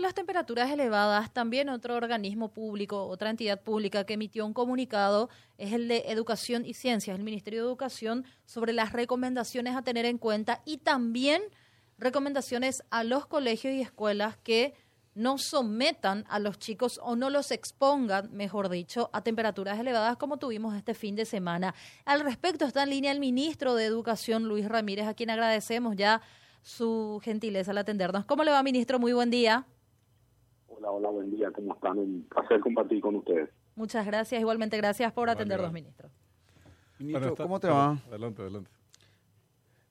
Las 0.00 0.14
temperaturas 0.14 0.70
elevadas, 0.70 1.30
también 1.32 1.68
otro 1.68 1.94
organismo 1.94 2.48
público, 2.48 3.06
otra 3.06 3.28
entidad 3.28 3.60
pública 3.60 4.04
que 4.04 4.14
emitió 4.14 4.46
un 4.46 4.54
comunicado 4.54 5.28
es 5.58 5.72
el 5.72 5.88
de 5.88 6.04
Educación 6.06 6.64
y 6.64 6.72
Ciencias, 6.72 7.16
el 7.16 7.22
Ministerio 7.22 7.60
de 7.60 7.66
Educación, 7.66 8.24
sobre 8.46 8.72
las 8.72 8.92
recomendaciones 8.92 9.76
a 9.76 9.82
tener 9.82 10.06
en 10.06 10.16
cuenta 10.16 10.62
y 10.64 10.78
también 10.78 11.42
recomendaciones 11.98 12.82
a 12.90 13.04
los 13.04 13.26
colegios 13.26 13.74
y 13.74 13.82
escuelas 13.82 14.38
que 14.38 14.74
no 15.14 15.36
sometan 15.36 16.24
a 16.28 16.38
los 16.38 16.58
chicos 16.58 16.98
o 17.02 17.14
no 17.14 17.28
los 17.28 17.50
expongan, 17.50 18.32
mejor 18.32 18.70
dicho, 18.70 19.10
a 19.12 19.22
temperaturas 19.22 19.78
elevadas 19.78 20.16
como 20.16 20.38
tuvimos 20.38 20.74
este 20.74 20.94
fin 20.94 21.14
de 21.14 21.26
semana. 21.26 21.74
Al 22.06 22.20
respecto 22.20 22.64
está 22.64 22.84
en 22.84 22.90
línea 22.90 23.12
el 23.12 23.20
ministro 23.20 23.74
de 23.74 23.84
Educación, 23.84 24.44
Luis 24.44 24.66
Ramírez, 24.66 25.06
a 25.06 25.14
quien 25.14 25.30
agradecemos 25.30 25.94
ya 25.94 26.22
su 26.62 27.20
gentileza 27.22 27.72
al 27.72 27.78
atendernos. 27.78 28.24
¿Cómo 28.24 28.44
le 28.44 28.50
va, 28.50 28.62
ministro? 28.62 28.98
Muy 28.98 29.12
buen 29.12 29.30
día. 29.30 29.66
Hola, 30.80 30.92
hola, 30.92 31.10
buen 31.10 31.30
día. 31.30 31.50
¿Cómo 31.50 31.74
están? 31.74 31.98
Un 31.98 32.26
placer 32.30 32.58
compartir 32.60 33.02
con 33.02 33.14
ustedes. 33.16 33.50
Muchas 33.76 34.06
gracias. 34.06 34.40
Igualmente, 34.40 34.78
gracias 34.78 35.12
por 35.12 35.28
atendernos, 35.28 35.70
ministro. 35.74 36.08
Ministro, 36.98 37.36
¿cómo 37.36 37.60
te 37.60 37.68
va? 37.68 37.98
Adelante, 38.08 38.40
adelante. 38.40 38.70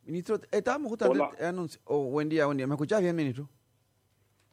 Ministro, 0.03 0.39
estábamos 0.49 0.89
justamente 0.89 1.45
anunciando... 1.45 1.91
Oh, 1.91 2.09
buen 2.09 2.27
día, 2.27 2.47
buen 2.47 2.57
día. 2.57 2.65
¿Me 2.65 2.73
escuchás 2.73 3.03
bien, 3.03 3.15
ministro? 3.15 3.47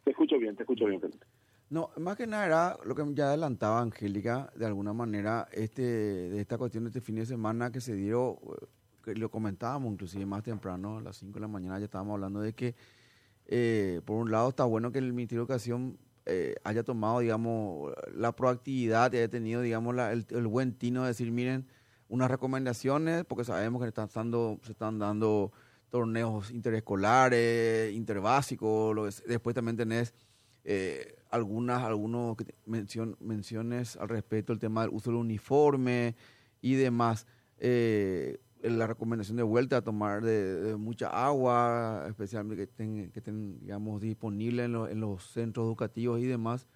Te 0.05 0.11
escucho 0.11 0.37
bien, 0.39 0.55
te 0.55 0.65
escucho 0.65 0.85
bien, 0.85 1.01
Felipe. 1.01 1.25
No, 1.71 1.89
más 1.97 2.19
que 2.19 2.27
nada 2.27 2.45
era 2.45 2.77
lo 2.85 2.95
que 2.95 3.03
ya 3.15 3.29
adelantaba 3.29 3.81
Angélica, 3.81 4.53
de 4.55 4.67
alguna 4.67 4.93
manera, 4.93 5.49
este, 5.53 5.83
de 5.83 6.39
esta 6.39 6.59
cuestión 6.59 6.85
de 6.85 6.89
este 6.89 7.01
fin 7.01 7.15
de 7.15 7.25
semana 7.25 7.73
que 7.73 7.81
se 7.81 7.95
dio, 7.95 8.39
que 9.03 9.15
lo 9.15 9.31
comentábamos 9.31 9.91
inclusive 9.91 10.27
más 10.27 10.43
temprano, 10.43 10.99
a 10.99 11.01
las 11.01 11.17
5 11.17 11.33
de 11.33 11.41
la 11.41 11.49
mañana 11.49 11.79
ya 11.79 11.87
estábamos 11.87 12.13
hablando 12.13 12.41
de 12.41 12.53
que, 12.53 12.75
eh, 13.47 14.03
por 14.05 14.19
un 14.19 14.31
lado, 14.31 14.51
está 14.51 14.65
bueno 14.65 14.93
que 14.93 14.99
el 14.99 15.15
Ministerio 15.15 15.47
de 15.47 15.53
Educación 15.53 15.99
eh, 16.27 16.57
haya 16.65 16.83
tomado, 16.83 17.21
digamos, 17.21 17.93
la 18.13 18.33
proactividad 18.33 19.13
y 19.13 19.19
haya 19.19 19.29
tenido, 19.29 19.63
digamos, 19.63 19.95
la, 19.95 20.13
el, 20.13 20.27
el, 20.31 20.47
buen 20.47 20.75
tino 20.75 21.03
de 21.03 21.09
decir, 21.09 21.31
miren, 21.31 21.67
unas 22.09 22.31
recomendaciones, 22.31 23.25
porque 23.25 23.45
sabemos 23.45 23.81
que 23.81 23.89
están 23.89 24.09
dando, 24.13 24.59
se 24.63 24.73
están 24.73 24.99
dando 24.99 25.53
torneos 25.89 26.51
interescolares, 26.51 27.93
interbásicos, 27.95 28.95
lo 28.95 29.05
que, 29.05 29.11
después 29.27 29.55
también 29.55 29.77
tenés 29.77 30.15
eh, 30.65 31.17
algunas 31.31 31.85
algunos 31.85 32.37
mencion, 32.65 33.17
menciones 33.21 33.97
al 33.97 34.09
respecto 34.09 34.53
del 34.53 34.59
tema 34.59 34.83
del 34.83 34.91
uso 34.91 35.11
del 35.11 35.21
uniforme 35.21 36.17
y 36.61 36.75
demás. 36.75 37.27
Eh, 37.59 38.39
la 38.63 38.87
recomendación 38.87 39.37
de 39.37 39.43
vuelta 39.43 39.79
a 39.79 39.83
tomar 39.83 40.23
de, 40.23 40.77
mucha 40.77 41.09
agua, 41.09 42.05
especialmente 42.09 42.67
que 42.67 43.19
estén, 43.19 43.61
digamos, 43.61 44.01
disponibles 44.01 44.67
en, 44.67 44.73
lo, 44.73 44.89
en, 44.89 45.01
los 45.01 45.25
centros 45.25 45.67
educativos 45.67 46.21
y 46.21 46.27
demás, 46.27 46.69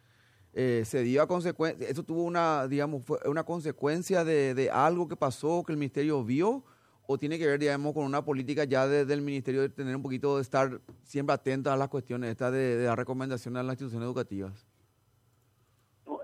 eh, 0.53 0.83
se 0.85 1.03
dio 1.03 1.23
a 1.23 1.29
consecuencia, 1.29 1.89
eso 1.89 2.03
tuvo 2.03 2.25
una, 2.25 2.67
digamos, 2.67 3.05
fue 3.05 3.19
una 3.27 3.45
consecuencia 3.45 4.25
de, 4.25 4.71
algo 4.73 5.07
que 5.09 5.17
pasó, 5.17 5.63
que 5.65 5.73
el 5.73 5.79
ministerio 5.79 6.25
vio, 6.25 6.65
o 7.07 7.19
tiene 7.19 7.39
que 7.39 7.47
ver, 7.47 7.59
digamos, 7.59 7.95
con 7.95 8.05
una 8.05 8.25
política 8.25 8.65
ya 8.65 8.87
desde 8.87 9.15
el 9.15 9.23
ministerio 9.23 9.63
de 9.63 9.69
tener 9.69 9.97
un 9.97 10.03
poquito 10.03 10.37
de 10.37 10.43
estar 10.43 10.81
siempre 11.03 11.35
atenta 11.35 11.73
a 11.73 11.77
las 11.77 11.89
cuestiones 11.89 12.31
estas 12.31 12.53
de, 12.53 12.77
de 12.77 12.85
dar 12.85 12.99
recomendaciones 12.99 13.61
a 13.61 13.63
las 13.63 13.75
instituciones 13.75 14.07
educativas. 14.07 14.67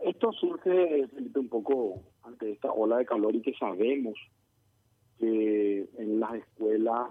Esto 0.03 0.31
surge, 0.33 1.09
Felipe, 1.09 1.41
un 1.41 1.49
poco 1.49 2.03
ante 2.23 2.53
esta 2.53 2.71
ola 2.71 2.99
de 2.99 3.07
calor 3.07 3.35
y 3.35 3.43
que 3.43 3.53
sabemos 3.55 4.15
que 5.19 5.89
en 5.99 6.21
las 6.21 6.35
escuelas 6.35 7.11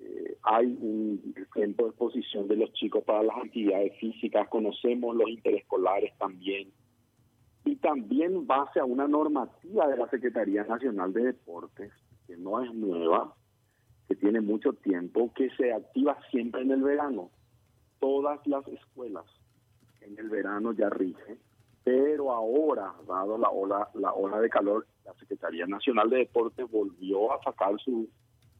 eh, 0.00 0.36
hay 0.42 0.66
un 0.66 1.34
tiempo 1.54 1.84
de 1.84 1.90
exposición 1.90 2.48
de 2.48 2.56
los 2.56 2.72
chicos 2.72 3.02
para 3.04 3.22
las 3.22 3.36
actividades 3.36 3.98
físicas, 3.98 4.48
conocemos 4.48 5.16
los 5.16 5.28
interescolares 5.28 6.16
también, 6.18 6.70
y 7.64 7.76
también 7.76 8.46
base 8.46 8.78
a 8.78 8.84
una 8.84 9.08
normativa 9.08 9.88
de 9.88 9.96
la 9.96 10.08
Secretaría 10.08 10.64
Nacional 10.64 11.12
de 11.12 11.24
Deportes, 11.24 11.92
que 12.26 12.36
no 12.36 12.62
es 12.62 12.72
nueva, 12.72 13.34
que 14.08 14.14
tiene 14.14 14.40
mucho 14.40 14.72
tiempo, 14.72 15.32
que 15.34 15.50
se 15.56 15.72
activa 15.72 16.16
siempre 16.30 16.62
en 16.62 16.70
el 16.70 16.82
verano. 16.82 17.30
Todas 17.98 18.46
las 18.46 18.66
escuelas 18.68 19.24
en 20.00 20.16
el 20.18 20.28
verano 20.28 20.72
ya 20.72 20.90
rigen, 20.90 21.38
pero 21.82 22.32
ahora, 22.32 22.92
dado 23.06 23.36
la 23.36 23.50
ola, 23.50 23.88
la 23.94 24.12
ola 24.12 24.40
de 24.40 24.48
calor, 24.48 24.86
la 25.06 25.14
Secretaría 25.14 25.66
Nacional 25.66 26.10
de 26.10 26.18
Deportes 26.18 26.70
volvió 26.70 27.32
a 27.32 27.42
sacar 27.42 27.78
su 27.78 28.08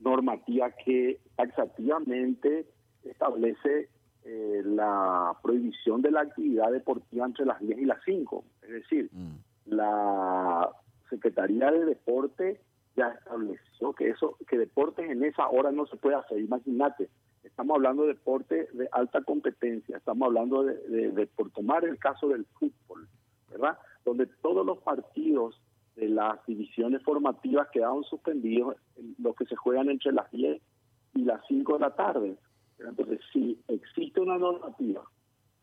normativa 0.01 0.71
que 0.71 1.21
taxativamente 1.37 2.67
establece 3.03 3.89
eh, 4.25 4.63
la 4.65 5.37
prohibición 5.43 6.03
de 6.03 6.11
la 6.11 6.23
actividad 6.23 6.71
deportiva 6.71 7.27
entre 7.27 7.47
las 7.47 7.61
10 7.61 7.79
y 7.79 7.85
las 7.85 7.99
5. 8.05 8.45
Es 8.63 8.71
decir, 8.71 9.11
mm. 9.13 9.35
la 9.67 10.71
Secretaría 11.11 11.71
de 11.71 11.85
Deporte 11.85 12.61
ya 12.97 13.09
estableció 13.09 13.93
que 13.93 14.09
eso 14.09 14.37
que 14.49 14.57
deportes 14.59 15.11
en 15.11 15.23
esa 15.25 15.49
hora 15.49 15.71
no 15.71 15.87
se 15.87 15.97
puede 15.97 16.17
hacer. 16.17 16.39
Imagínate, 16.41 17.09
estamos 17.45 17.77
hablando 17.77 18.03
de 18.03 18.15
deporte 18.15 18.69
de 18.73 18.89
alta 18.93 19.23
competencia, 19.23 19.99
estamos 19.99 20.27
hablando 20.27 20.63
de, 20.63 20.77
de, 20.89 21.11
de 21.13 21.27
por 21.27 21.51
tomar 21.51 21.85
el 21.85 21.99
caso 21.99 22.29
del 22.29 22.47
fútbol, 22.59 23.07
¿verdad? 23.51 23.79
Donde 24.05 24.27
todos 24.43 24.65
los 24.65 24.79
partidos 24.79 25.61
de 25.97 26.09
las 26.09 26.45
divisiones 26.47 27.03
formativas 27.03 27.69
quedaron 27.73 28.05
suspendidos, 28.05 28.77
los 29.19 29.35
que 29.35 29.47
se 29.47 29.57
juegan 29.57 29.89
entre 29.91 30.13
las 30.13 30.31
10 30.31 30.61
y 31.15 31.25
las 31.25 31.41
5 31.49 31.75
de 31.75 31.81
la 31.81 31.97
tarde. 31.97 32.37
Entonces, 32.79 33.21
si 33.33 33.59
existe 33.69 34.21
una 34.21 34.39
normativa, 34.39 35.03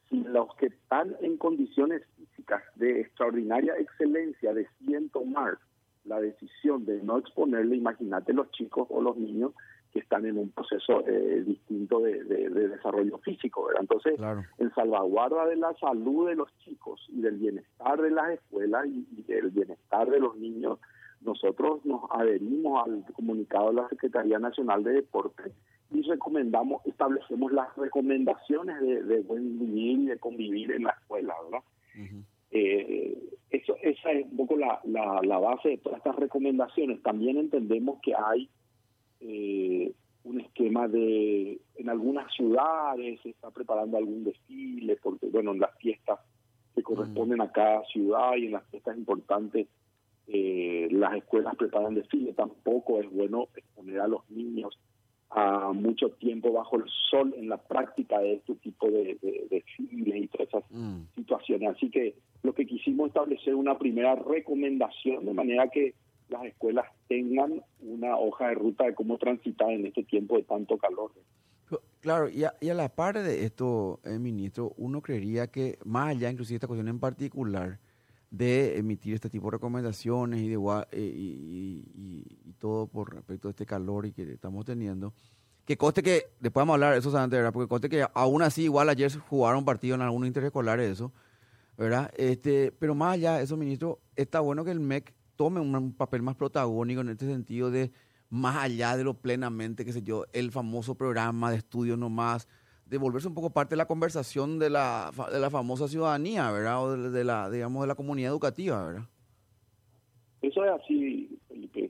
si 0.09 0.23
los 0.23 0.53
que 0.55 0.67
están 0.67 1.15
en 1.21 1.37
condiciones 1.37 2.01
físicas 2.17 2.63
de 2.75 3.01
extraordinaria 3.01 3.75
excelencia 3.77 4.53
deciden 4.53 5.09
tomar 5.09 5.59
la 6.03 6.19
decisión 6.19 6.85
de 6.85 7.01
no 7.03 7.19
exponerle, 7.19 7.75
imagínate 7.75 8.33
los 8.33 8.51
chicos 8.51 8.87
o 8.89 9.01
los 9.01 9.15
niños 9.15 9.53
que 9.93 9.99
están 9.99 10.25
en 10.25 10.39
un 10.39 10.49
proceso 10.49 11.07
eh, 11.07 11.43
distinto 11.45 11.99
de, 11.99 12.23
de, 12.23 12.49
de, 12.49 12.67
desarrollo 12.67 13.19
físico, 13.19 13.65
¿verdad? 13.65 13.81
Entonces, 13.81 14.15
claro. 14.17 14.43
en 14.57 14.73
salvaguarda 14.73 15.45
de 15.45 15.55
la 15.55 15.73
salud 15.75 16.27
de 16.29 16.35
los 16.35 16.49
chicos 16.59 16.99
y 17.09 17.21
del 17.21 17.37
bienestar 17.37 18.01
de 18.01 18.09
las 18.09 18.31
escuelas 18.31 18.87
y, 18.87 19.07
y, 19.15 19.21
del 19.21 19.51
bienestar 19.51 20.09
de 20.09 20.19
los 20.19 20.35
niños, 20.35 20.79
nosotros 21.21 21.85
nos 21.85 22.01
adherimos 22.09 22.85
al 22.87 23.05
comunicado 23.13 23.69
de 23.69 23.75
la 23.75 23.89
Secretaría 23.89 24.39
Nacional 24.39 24.83
de 24.83 24.93
Deporte 24.93 25.43
y 25.91 26.01
recomendamos, 26.01 26.83
establecemos 26.87 27.51
las 27.51 27.73
recomendaciones 27.77 28.81
de, 28.81 29.03
de 29.03 29.21
buen 29.21 29.59
vivir 29.59 29.99
y 29.99 30.05
de 30.07 30.17
convivir 30.17 30.71
en 30.71 30.83
la 30.85 30.91
escuela, 30.91 31.35
¿verdad? 31.43 31.63
Uh 31.95 32.01
-huh. 32.01 32.23
eh, 32.49 33.29
eso, 33.51 33.77
esa 33.83 34.11
es 34.11 34.25
un 34.25 34.37
poco 34.37 34.57
la, 34.57 34.79
la, 34.85 35.21
la 35.21 35.37
base 35.37 35.69
de 35.69 35.77
todas 35.77 35.99
estas 35.99 36.15
recomendaciones. 36.15 37.03
También 37.03 37.37
entendemos 37.37 37.99
que 38.01 38.13
hay 38.15 38.49
eh, 39.25 39.91
un 40.23 40.41
esquema 40.41 40.87
de 40.87 41.59
en 41.75 41.89
algunas 41.89 42.31
ciudades 42.33 43.19
se 43.21 43.29
está 43.29 43.51
preparando 43.51 43.97
algún 43.97 44.23
desfile 44.23 44.97
porque 45.01 45.27
bueno 45.27 45.51
en 45.51 45.59
las 45.59 45.77
fiestas 45.77 46.19
que 46.75 46.83
corresponden 46.83 47.41
a 47.41 47.51
cada 47.51 47.83
ciudad 47.85 48.35
y 48.35 48.47
en 48.47 48.53
las 48.53 48.65
fiestas 48.69 48.97
importantes 48.97 49.67
eh, 50.27 50.87
las 50.91 51.15
escuelas 51.15 51.55
preparan 51.55 51.95
desfile. 51.95 52.33
Tampoco 52.33 52.99
es 52.99 53.11
bueno 53.11 53.49
exponer 53.55 53.99
a 53.99 54.07
los 54.07 54.29
niños 54.29 54.79
a 55.29 55.71
mucho 55.73 56.09
tiempo 56.11 56.51
bajo 56.51 56.77
el 56.77 56.85
sol 57.09 57.33
en 57.35 57.49
la 57.49 57.57
práctica 57.57 58.19
de 58.19 58.35
este 58.35 58.55
tipo 58.55 58.87
de, 58.87 59.17
de, 59.21 59.31
de 59.31 59.47
desfiles 59.49 60.15
y 60.15 60.27
todas 60.27 60.47
esas 60.47 60.63
mm. 60.69 61.01
situaciones. 61.15 61.75
Así 61.75 61.89
que 61.89 62.15
lo 62.43 62.53
que 62.53 62.65
quisimos 62.65 63.07
establecer 63.07 63.55
una 63.55 63.77
primera 63.77 64.15
recomendación 64.15 65.25
de 65.25 65.33
manera 65.33 65.69
que 65.69 65.95
las 66.33 66.45
escuelas 66.45 66.85
tengan 67.07 67.63
una 67.79 68.17
hoja 68.17 68.49
de 68.49 68.55
ruta 68.55 68.85
de 68.85 68.95
cómo 68.95 69.17
transitar 69.17 69.69
en 69.69 69.85
este 69.85 70.03
tiempo 70.03 70.35
de 70.35 70.43
tanto 70.43 70.77
calor. 70.77 71.11
Claro, 72.01 72.27
y 72.29 72.43
a, 72.43 72.53
la 72.73 72.89
par 72.89 73.21
de 73.21 73.45
esto, 73.45 73.99
eh, 74.03 74.19
ministro, 74.19 74.73
uno 74.77 75.01
creería 75.01 75.47
que 75.47 75.77
más 75.85 76.09
allá, 76.09 76.29
inclusive 76.29 76.55
esta 76.55 76.67
cuestión 76.67 76.89
en 76.89 76.99
particular, 76.99 77.79
de 78.29 78.77
emitir 78.77 79.13
este 79.13 79.29
tipo 79.29 79.47
de 79.47 79.51
recomendaciones 79.51 80.41
y, 80.41 80.49
de, 80.49 80.55
eh, 80.91 81.13
y, 81.15 81.85
y, 82.45 82.53
todo 82.59 82.87
por 82.87 83.13
respecto 83.13 83.47
a 83.47 83.51
este 83.51 83.65
calor 83.65 84.05
y 84.05 84.11
que 84.11 84.23
estamos 84.23 84.65
teniendo, 84.65 85.13
que 85.65 85.77
coste 85.77 86.03
que, 86.03 86.25
después 86.39 86.61
vamos 86.61 86.73
a 86.73 86.75
hablar 86.75 86.93
de 86.93 86.99
eso 86.99 87.17
antes, 87.17 87.37
¿verdad? 87.37 87.53
Porque 87.53 87.69
coste 87.69 87.89
que 87.89 88.05
aún 88.13 88.41
así, 88.41 88.63
igual 88.63 88.89
ayer 88.89 89.11
jugaron 89.29 89.63
partido 89.63 89.95
en 89.95 90.01
algunos 90.01 90.27
interescolares, 90.27 90.91
eso, 90.91 91.13
¿verdad? 91.77 92.11
Este, 92.17 92.71
pero 92.77 92.95
más 92.95 93.13
allá 93.13 93.37
de 93.37 93.43
eso, 93.43 93.55
ministro, 93.55 93.99
está 94.15 94.39
bueno 94.41 94.65
que 94.65 94.71
el 94.71 94.79
MEC 94.79 95.13
tome 95.35 95.59
un, 95.59 95.75
un, 95.75 95.93
papel 95.93 96.21
más 96.21 96.35
protagónico 96.35 97.01
en 97.01 97.09
este 97.09 97.25
sentido 97.25 97.71
de 97.71 97.91
más 98.29 98.57
allá 98.57 98.97
de 98.97 99.03
lo 99.03 99.13
plenamente, 99.13 99.85
qué 99.85 99.93
sé 99.93 100.01
yo, 100.01 100.25
el 100.33 100.51
famoso 100.51 100.95
programa 100.95 101.51
de 101.51 101.57
estudio 101.57 101.97
nomás, 101.97 102.47
de 102.85 102.97
volverse 102.97 103.27
un 103.27 103.35
poco 103.35 103.51
parte 103.51 103.71
de 103.71 103.77
la 103.77 103.85
conversación 103.85 104.59
de 104.59 104.69
la, 104.69 105.11
de 105.31 105.39
la 105.39 105.49
famosa 105.49 105.87
ciudadanía, 105.87 106.51
¿verdad? 106.51 106.83
O 106.83 106.97
de, 106.97 107.09
de 107.09 107.23
la, 107.23 107.49
digamos, 107.49 107.81
de 107.83 107.87
la 107.87 107.95
comunidad 107.95 108.31
educativa, 108.31 108.85
¿verdad? 108.85 109.03
Eso 110.41 110.65
es 110.65 110.71
así, 110.71 111.39
Felipe. 111.47 111.89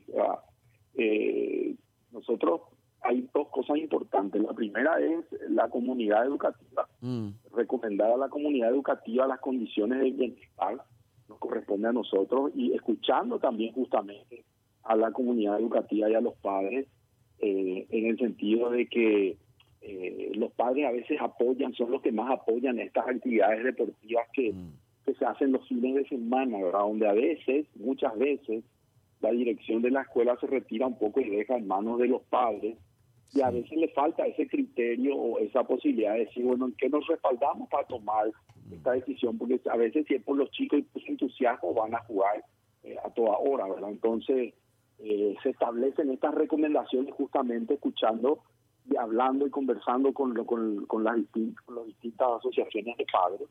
Eh, 0.95 1.75
nosotros 2.12 2.62
hay 3.01 3.28
dos 3.34 3.50
cosas 3.50 3.78
importantes. 3.78 4.42
La 4.42 4.54
primera 4.54 5.00
es 5.00 5.25
la 5.50 5.68
comunidad 5.69 6.25
educativa. 6.25 6.88
Mm. 7.01 7.30
Recomendar 7.54 8.12
a 8.12 8.18
la 8.18 8.30
comunidad 8.30 8.69
educativa 8.69 9.28
las 9.28 9.40
condiciones 9.40 10.00
de 10.00 10.12
bienestar 10.12 10.84
corresponde 11.44 11.90
a 11.90 11.94
nosotros 11.94 12.51
y 12.56 12.74
escuchando 12.74 13.38
también 13.38 13.74
justamente 13.74 14.44
a 14.84 14.95
la 14.95 15.12
comunidad 15.12 15.60
educativa 15.60 16.10
y 16.10 16.16
a 16.16 16.22
los 16.22 16.36
padres 16.36 16.88
eh, 17.40 17.86
en 17.90 18.06
el 18.06 18.18
sentido 18.18 18.69
de 18.69 18.88
que 18.88 19.38
eh, 19.81 20.31
los 20.36 20.51
padres 20.54 20.86
a 20.86 20.92
veces 20.92 21.19
apoyan, 21.19 21.74
son 21.74 21.92
los 21.92 22.01
que 22.01 22.13
más 22.13 22.31
apoyan 22.31 22.80
estas 22.80 23.06
actividades 23.07 23.63
deportivas 23.63 24.25
que, 24.34 24.54
Mm. 24.54 24.72
que 25.06 25.13
se 25.16 25.25
hacen 25.25 25.51
los 25.51 25.68
fines 25.68 25.95
de 25.95 26.07
semana, 26.07 26.57
¿verdad? 26.57 26.80
Donde 26.80 27.07
a 27.07 27.13
veces, 27.13 27.66
muchas 27.75 28.18
veces, 28.18 28.63
la 29.19 29.31
dirección 29.31 29.81
de 29.81 29.92
la 29.92 30.04
escuela 30.04 30.38
se 30.40 30.48
retira 30.48 30.88
un 30.88 30.98
poco 30.98 31.19
y 31.19 31.30
deja 31.30 31.57
en 31.57 31.68
manos 31.68 32.00
de 32.00 32.07
los 32.07 32.22
padres 32.24 32.78
y 33.34 33.42
a 33.42 33.50
veces 33.50 33.78
le 33.78 33.88
falta 33.90 34.25
ese 34.25 34.48
criterio 34.48 35.16
o 35.16 35.40
esa 35.40 35.63
posibilidad 35.63 36.13
de 36.13 36.25
decir, 36.25 36.45
bueno, 36.45 36.68
¿en 36.68 36.75
qué 36.78 36.88
nos 36.88 37.06
respaldamos 37.07 37.68
para 37.69 37.88
tomar 37.88 38.31
esta 38.71 38.92
decisión? 38.94 39.38
Porque 39.38 39.60
a 39.71 39.77
veces 39.77 40.06
si 40.07 40.15
es 40.15 40.24
por 40.24 40.38
los 40.38 40.50
chicos 40.51 40.80
y 40.80 40.83
por 40.83 41.01
su 41.01 41.12
entusiasmo 41.12 41.74
van 41.74 41.94
a 41.95 42.00
jugar 42.06 42.44
eh, 42.83 42.95
a 43.04 43.10
toda 43.12 43.38
hora, 43.38 43.68
¿verdad? 43.68 43.89
Entonces 43.92 44.54
eh, 45.00 45.36
se 45.44 45.50
establecen 45.50 46.10
estas 46.12 46.33
recomendaciones 46.36 47.13
justamente 47.15 47.74
escuchando 47.75 48.39
y 48.89 48.95
hablando 48.98 49.48
y 49.48 49.50
conversando 49.50 50.13
con, 50.13 50.33
lo- 50.33 50.45
con, 50.45 50.86
con 50.86 51.04
las 51.04 51.15
distintas, 51.15 51.63
con 51.65 51.75
las 51.75 51.86
distintas 51.88 52.27
asociaciones 52.39 52.98
de 52.98 53.06
padres 53.12 53.48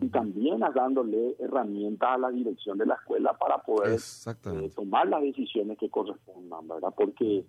y 0.00 0.08
también 0.08 0.60
dándole 0.74 1.34
herramientas 1.38 2.10
a 2.10 2.18
la 2.18 2.30
dirección 2.30 2.76
de 2.78 2.84
la 2.86 2.94
escuela 2.94 3.32
para 3.38 3.58
poder 3.62 3.92
eh, 4.64 4.70
tomar 4.74 5.08
las 5.08 5.22
decisiones 5.22 5.78
que 5.78 5.88
correspondan, 5.88 6.68
¿verdad? 6.68 6.92
Porque 6.96 7.44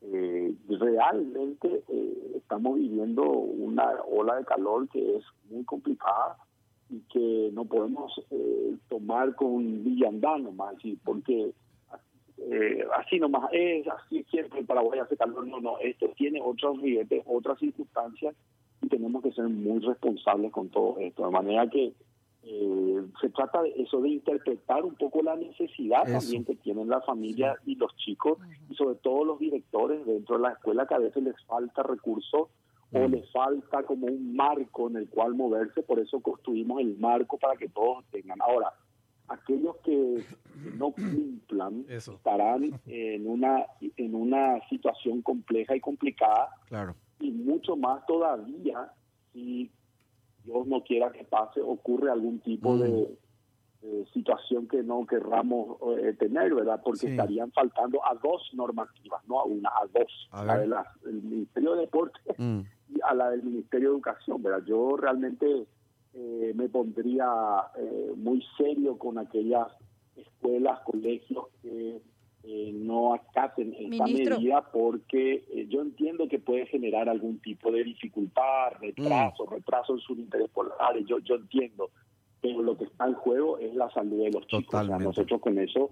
eh, 0.00 0.54
realmente 0.68 1.84
eh, 1.88 2.32
estamos 2.36 2.76
viviendo 2.76 3.22
una 3.22 3.88
ola 4.10 4.36
de 4.36 4.44
calor 4.44 4.88
que 4.88 5.16
es 5.16 5.24
muy 5.50 5.64
complicada 5.64 6.36
y 6.92 7.00
que 7.10 7.50
no 7.54 7.64
podemos 7.64 8.12
eh, 8.30 8.76
tomar 8.90 9.34
con 9.34 9.82
villandad 9.82 10.38
nomás, 10.38 10.76
¿sí? 10.82 10.98
porque 11.02 11.52
eh, 12.36 12.84
así 12.98 13.18
nomás 13.18 13.48
es, 13.52 13.86
así 13.88 14.24
siempre 14.30 14.60
en 14.60 14.66
Paraguay 14.66 15.00
hace 15.00 15.16
calor, 15.16 15.46
no, 15.46 15.58
no, 15.58 15.78
esto 15.78 16.10
tiene 16.16 16.40
otros 16.42 16.80
ribetes, 16.82 17.24
otras 17.26 17.58
circunstancias 17.58 18.34
y 18.82 18.88
tenemos 18.88 19.22
que 19.22 19.32
ser 19.32 19.48
muy 19.48 19.80
responsables 19.80 20.52
con 20.52 20.68
todo 20.68 20.98
esto, 20.98 21.24
de 21.24 21.30
manera 21.30 21.66
que 21.70 21.94
eh, 22.42 23.06
se 23.20 23.30
trata 23.30 23.62
de 23.62 23.70
eso, 23.76 24.00
de 24.02 24.10
interpretar 24.10 24.84
un 24.84 24.94
poco 24.96 25.22
la 25.22 25.36
necesidad 25.36 26.06
Eso. 26.06 26.18
también 26.18 26.44
que 26.44 26.56
tienen 26.56 26.88
las 26.88 27.06
familias 27.06 27.56
y 27.64 27.76
los 27.76 27.96
chicos 27.96 28.38
y 28.68 28.74
sobre 28.74 28.96
todo 28.96 29.24
los 29.24 29.38
directores 29.38 30.04
dentro 30.04 30.36
de 30.36 30.42
la 30.42 30.50
escuela 30.50 30.86
que 30.86 30.94
a 30.94 30.98
veces 30.98 31.22
les 31.22 31.40
falta 31.44 31.82
recursos 31.82 32.48
o 32.92 33.08
Mm. 33.08 33.12
les 33.12 33.30
falta 33.32 33.82
como 33.84 34.06
un 34.06 34.34
marco 34.36 34.88
en 34.88 34.96
el 34.96 35.08
cual 35.08 35.34
moverse, 35.34 35.82
por 35.82 35.98
eso 35.98 36.20
construimos 36.20 36.80
el 36.80 36.96
marco 36.98 37.38
para 37.38 37.56
que 37.56 37.68
todos 37.68 38.04
tengan. 38.10 38.40
Ahora, 38.42 38.72
aquellos 39.28 39.76
que 39.84 40.22
no 40.78 40.92
cumplan 40.92 41.84
Eso. 41.88 42.12
estarán 42.12 42.62
en 42.86 43.26
una 43.26 43.64
en 43.96 44.14
una 44.14 44.60
situación 44.68 45.22
compleja 45.22 45.74
y 45.76 45.80
complicada 45.80 46.48
Claro. 46.66 46.94
y 47.20 47.30
mucho 47.30 47.76
más 47.76 48.04
todavía 48.06 48.92
si 49.32 49.70
Dios 50.44 50.66
no 50.66 50.82
quiera 50.82 51.10
que 51.12 51.24
pase, 51.24 51.60
ocurre 51.62 52.10
algún 52.10 52.40
tipo 52.40 52.72
Mm. 52.74 52.80
de, 52.80 53.18
de 53.82 54.06
situación 54.12 54.68
que 54.68 54.82
no 54.82 55.06
querramos 55.06 55.76
eh, 55.98 56.12
tener, 56.18 56.54
¿verdad? 56.54 56.80
Porque 56.84 57.00
Sí. 57.00 57.06
estarían 57.08 57.50
faltando 57.52 57.98
a 58.04 58.14
dos 58.16 58.50
normativas, 58.54 59.26
no 59.28 59.40
a 59.40 59.44
una, 59.44 59.70
a 59.70 59.86
dos. 59.92 60.28
A 60.30 60.44
la 60.44 60.58
de 60.58 60.66
la- 60.68 60.86
del 61.04 61.22
Ministerio 61.22 61.74
de 61.74 61.80
Deporte 61.82 62.20
Mm. 62.38 62.60
A 63.04 63.14
la 63.14 63.30
del 63.30 63.42
Ministerio 63.42 63.90
de 63.90 63.94
Educación, 63.96 64.42
¿verdad? 64.42 64.64
Yo 64.66 64.96
realmente 64.96 65.66
eh, 66.14 66.52
me 66.54 66.68
pondría 66.68 67.26
eh, 67.78 68.12
muy 68.16 68.44
serio 68.56 68.98
con 68.98 69.18
aquellas 69.18 69.68
escuelas, 70.16 70.80
colegios 70.80 71.46
que 71.62 72.00
eh, 72.44 72.72
no 72.74 73.14
acaten 73.14 73.72
esta 73.78 74.04
Ministro. 74.04 74.36
medida 74.36 74.62
porque 74.72 75.44
eh, 75.54 75.66
yo 75.68 75.80
entiendo 75.80 76.26
que 76.28 76.40
puede 76.40 76.66
generar 76.66 77.08
algún 77.08 77.38
tipo 77.38 77.70
de 77.70 77.84
dificultad, 77.84 78.72
retraso, 78.80 79.46
retraso 79.46 79.94
en 79.94 80.00
sus 80.00 80.18
intereses 80.18 80.50
polares, 80.50 81.06
yo, 81.06 81.20
yo 81.20 81.36
entiendo, 81.36 81.90
pero 82.42 82.60
lo 82.60 82.76
que 82.76 82.84
está 82.84 83.06
en 83.06 83.14
juego 83.14 83.56
es 83.58 83.72
la 83.74 83.88
salud 83.92 84.18
de 84.24 84.30
los 84.32 84.46
chicos. 84.48 84.74
O 84.74 84.84
sea, 84.86 84.98
nosotros 84.98 85.40
con 85.40 85.58
eso 85.58 85.90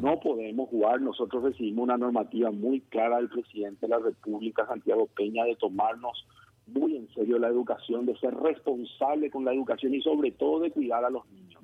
no 0.00 0.18
podemos 0.20 0.68
jugar. 0.70 1.00
Nosotros 1.02 1.42
recibimos 1.42 1.82
una 1.84 1.98
normativa 1.98 2.50
muy 2.50 2.80
clara 2.80 3.16
del 3.18 3.28
presidente 3.28 3.86
de 3.86 3.88
la 3.88 3.98
República, 3.98 4.66
Santiago 4.66 5.06
Peña, 5.14 5.44
de 5.44 5.54
tomarnos 5.56 6.26
muy 6.66 6.96
en 6.96 7.08
serio 7.14 7.38
la 7.38 7.48
educación, 7.48 8.06
de 8.06 8.16
ser 8.18 8.34
responsable 8.34 9.30
con 9.30 9.44
la 9.44 9.52
educación 9.52 9.94
y 9.94 10.00
sobre 10.00 10.30
todo 10.30 10.60
de 10.60 10.70
cuidar 10.70 11.04
a 11.04 11.10
los 11.10 11.26
niños. 11.30 11.60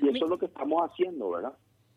Y 0.00 0.04
eso 0.08 0.12
Mi- 0.12 0.20
es 0.22 0.28
lo 0.28 0.38
que 0.38 0.46
estamos 0.46 0.82
haciendo, 0.90 1.30
¿verdad? 1.30 1.52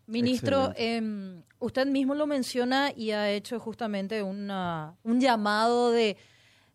Ministro, 0.08 0.72
em, 0.76 1.42
usted 1.60 1.88
mismo 1.88 2.14
lo 2.16 2.28
menciona 2.28 2.92
y 2.96 3.12
ha 3.12 3.32
hecho 3.32 3.60
justamente 3.60 4.22
una, 4.22 4.96
un 5.04 5.20
llamado 5.22 5.92
de, 5.92 6.18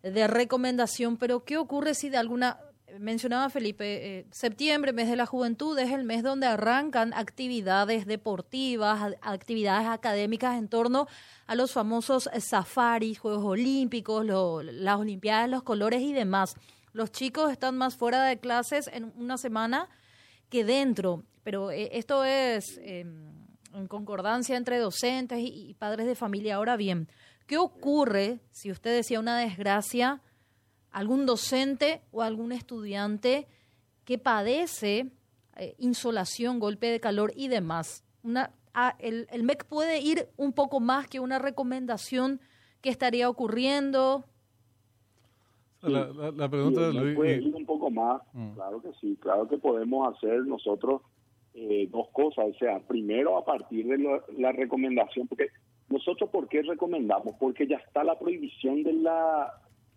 de 0.03 0.27
recomendación, 0.27 1.17
pero 1.19 1.45
¿qué 1.45 1.59
ocurre 1.59 1.95
si 1.95 2.09
de 2.09 2.17
alguna... 2.17 2.59
Mencionaba 3.01 3.51
Felipe, 3.51 4.19
eh, 4.19 4.27
septiembre, 4.31 4.93
mes 4.93 5.09
de 5.09 5.17
la 5.17 5.27
juventud, 5.27 5.79
es 5.79 5.91
el 5.91 6.05
mes 6.05 6.23
donde 6.23 6.47
arrancan 6.47 7.13
actividades 7.15 8.07
deportivas, 8.07 9.15
actividades 9.23 9.87
académicas 9.89 10.57
en 10.59 10.69
torno 10.69 11.07
a 11.47 11.55
los 11.55 11.73
famosos 11.73 12.29
safaris, 12.39 13.19
Juegos 13.19 13.45
Olímpicos, 13.45 14.25
lo- 14.25 14.63
las 14.63 14.97
Olimpiadas, 14.99 15.51
los 15.51 15.63
colores 15.63 16.01
y 16.03 16.13
demás. 16.13 16.55
Los 16.93 17.11
chicos 17.13 17.51
están 17.53 17.77
más 17.77 17.97
fuera 17.97 18.25
de 18.25 18.39
clases 18.39 18.89
en 18.93 19.13
una 19.17 19.37
semana 19.37 19.89
que 20.49 20.65
dentro, 20.65 21.25
pero 21.43 21.71
eh, 21.71 21.91
esto 21.93 22.25
es 22.25 22.79
eh, 22.79 23.01
en 23.75 23.87
concordancia 23.89 24.57
entre 24.57 24.79
docentes 24.79 25.41
y 25.43 25.75
padres 25.79 26.07
de 26.07 26.15
familia. 26.15 26.55
Ahora 26.57 26.77
bien, 26.77 27.09
¿qué 27.47 27.59
ocurre 27.59 28.41
si 28.51 28.71
usted 28.71 28.95
decía 28.95 29.21
una 29.21 29.39
desgracia, 29.39 30.21
algún 30.97 31.27
docente 31.27 32.01
o 32.11 32.23
algún 32.23 32.53
estudiante 32.53 33.47
que 34.05 34.19
padece 34.19 35.11
eh, 35.57 35.75
insolación, 35.79 36.59
golpe 36.59 36.87
de 36.91 37.01
calor 37.01 37.33
y 37.37 37.49
demás? 37.49 38.03
Una, 38.23 38.51
ah, 38.73 38.97
el, 38.99 39.27
el 39.31 39.43
MEC 39.43 39.65
puede 39.67 40.01
ir 40.01 40.29
un 40.37 40.53
poco 40.53 40.81
más 40.81 41.07
que 41.09 41.21
una 41.21 41.39
recomendación 41.39 42.41
que 42.81 42.89
estaría 42.91 43.29
ocurriendo. 43.29 44.25
La, 45.83 46.07
la- 46.09 46.31
la 46.33 46.49
pregunta 46.49 46.81
de 46.89 46.93
Luis. 46.95 47.15
puede 47.17 47.37
y- 47.43 47.49
ir 47.49 47.55
un 47.55 47.67
poco 47.67 47.91
más, 47.91 48.23
Mm. 48.33 48.55
claro 48.55 48.81
que 48.83 48.93
sí, 49.01 49.17
claro 49.21 49.47
que 49.49 49.59
podemos 49.59 50.15
hacer 50.17 50.45
nosotros 50.47 51.03
eh, 51.59 51.89
dos 51.91 52.09
cosas, 52.13 52.45
o 52.55 52.59
sea, 52.59 52.81
primero 52.81 53.39
a 53.39 53.45
partir 53.45 53.87
de 53.87 53.97
la, 53.99 54.23
la 54.37 54.53
recomendación, 54.53 55.27
porque 55.27 55.49
nosotros, 55.89 56.29
¿por 56.31 56.49
qué 56.49 56.61
recomendamos? 56.63 57.35
Porque 57.41 57.67
ya 57.67 57.77
está 57.77 58.05
la 58.05 58.19
prohibición 58.19 58.83
de 58.83 58.93
la 58.93 59.55